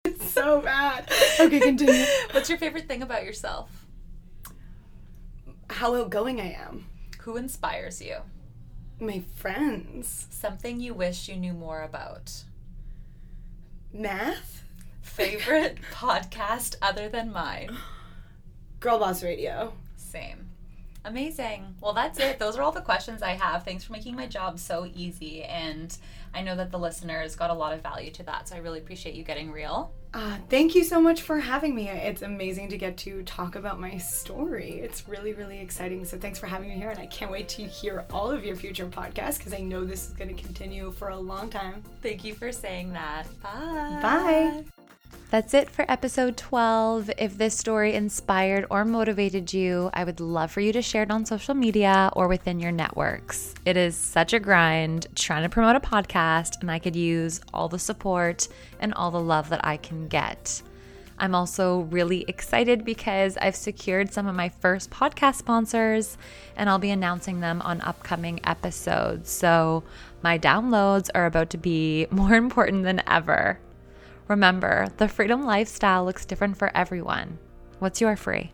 It's 0.04 0.30
so 0.30 0.60
bad. 0.60 1.10
Okay, 1.40 1.60
continue. 1.60 2.04
What's 2.32 2.48
your 2.48 2.58
favorite 2.58 2.88
thing 2.88 3.02
about 3.02 3.24
yourself? 3.24 3.86
How 5.70 5.94
outgoing 5.94 6.40
I 6.40 6.52
am. 6.52 6.86
Who 7.20 7.36
inspires 7.36 8.02
you? 8.02 8.16
My 8.98 9.22
friends. 9.36 10.26
Something 10.30 10.80
you 10.80 10.94
wish 10.94 11.28
you 11.28 11.36
knew 11.36 11.52
more 11.52 11.82
about. 11.82 12.32
Math? 13.92 14.64
Favorite 15.02 15.78
podcast 15.92 16.76
other 16.82 17.08
than 17.08 17.32
mine? 17.32 17.76
Girl 18.80 18.98
Boss 18.98 19.22
Radio. 19.22 19.72
Same. 19.96 20.48
Amazing. 21.04 21.74
Well, 21.80 21.94
that's 21.94 22.18
it. 22.18 22.38
Those 22.38 22.56
are 22.56 22.62
all 22.62 22.72
the 22.72 22.80
questions 22.82 23.22
I 23.22 23.30
have. 23.30 23.64
Thanks 23.64 23.84
for 23.84 23.92
making 23.92 24.14
my 24.14 24.26
job 24.26 24.58
so 24.58 24.86
easy. 24.94 25.42
And 25.42 25.96
I 26.34 26.42
know 26.42 26.54
that 26.56 26.70
the 26.70 26.78
listeners 26.78 27.34
got 27.34 27.50
a 27.50 27.54
lot 27.54 27.72
of 27.72 27.82
value 27.82 28.10
to 28.12 28.22
that. 28.24 28.48
So 28.48 28.56
I 28.56 28.58
really 28.58 28.78
appreciate 28.78 29.14
you 29.14 29.24
getting 29.24 29.50
real. 29.50 29.92
Uh, 30.14 30.38
thank 30.48 30.74
you 30.74 30.84
so 30.84 31.00
much 31.00 31.22
for 31.22 31.38
having 31.38 31.74
me. 31.74 31.88
It's 31.88 32.22
amazing 32.22 32.68
to 32.70 32.78
get 32.78 32.96
to 32.98 33.22
talk 33.24 33.56
about 33.56 33.78
my 33.78 33.98
story. 33.98 34.80
It's 34.80 35.06
really, 35.08 35.32
really 35.34 35.60
exciting. 35.60 36.04
So 36.04 36.16
thanks 36.16 36.38
for 36.38 36.46
having 36.46 36.70
me 36.70 36.76
here. 36.76 36.90
And 36.90 36.98
I 36.98 37.06
can't 37.06 37.30
wait 37.30 37.48
to 37.50 37.62
hear 37.62 38.04
all 38.10 38.30
of 38.30 38.44
your 38.44 38.56
future 38.56 38.86
podcasts 38.86 39.38
because 39.38 39.52
I 39.52 39.60
know 39.60 39.84
this 39.84 40.08
is 40.08 40.14
going 40.14 40.34
to 40.34 40.42
continue 40.42 40.90
for 40.92 41.08
a 41.08 41.18
long 41.18 41.50
time. 41.50 41.82
Thank 42.02 42.24
you 42.24 42.34
for 42.34 42.52
saying 42.52 42.92
that. 42.94 43.26
Bye. 43.42 43.98
Bye. 44.02 44.64
That's 45.30 45.52
it 45.52 45.68
for 45.68 45.84
episode 45.90 46.38
12. 46.38 47.10
If 47.18 47.36
this 47.36 47.54
story 47.54 47.92
inspired 47.92 48.64
or 48.70 48.86
motivated 48.86 49.52
you, 49.52 49.90
I 49.92 50.04
would 50.04 50.20
love 50.20 50.50
for 50.50 50.62
you 50.62 50.72
to 50.72 50.80
share 50.80 51.02
it 51.02 51.10
on 51.10 51.26
social 51.26 51.52
media 51.52 52.08
or 52.14 52.28
within 52.28 52.58
your 52.58 52.72
networks. 52.72 53.54
It 53.66 53.76
is 53.76 53.94
such 53.94 54.32
a 54.32 54.40
grind 54.40 55.06
trying 55.14 55.42
to 55.42 55.50
promote 55.50 55.76
a 55.76 55.80
podcast, 55.80 56.62
and 56.62 56.70
I 56.70 56.78
could 56.78 56.96
use 56.96 57.42
all 57.52 57.68
the 57.68 57.78
support 57.78 58.48
and 58.80 58.94
all 58.94 59.10
the 59.10 59.20
love 59.20 59.50
that 59.50 59.62
I 59.66 59.76
can 59.76 60.08
get. 60.08 60.62
I'm 61.18 61.34
also 61.34 61.80
really 61.80 62.24
excited 62.26 62.82
because 62.82 63.36
I've 63.36 63.56
secured 63.56 64.10
some 64.10 64.26
of 64.26 64.34
my 64.34 64.48
first 64.48 64.88
podcast 64.88 65.34
sponsors 65.34 66.16
and 66.56 66.70
I'll 66.70 66.78
be 66.78 66.90
announcing 66.90 67.40
them 67.40 67.60
on 67.60 67.82
upcoming 67.82 68.40
episodes. 68.44 69.28
So 69.28 69.84
my 70.22 70.38
downloads 70.38 71.10
are 71.14 71.26
about 71.26 71.50
to 71.50 71.58
be 71.58 72.06
more 72.10 72.34
important 72.34 72.84
than 72.84 73.02
ever. 73.06 73.58
Remember, 74.28 74.88
the 74.98 75.08
freedom 75.08 75.42
lifestyle 75.42 76.04
looks 76.04 76.26
different 76.26 76.58
for 76.58 76.70
everyone. 76.76 77.38
What's 77.78 78.00
your 78.02 78.14
free? 78.14 78.52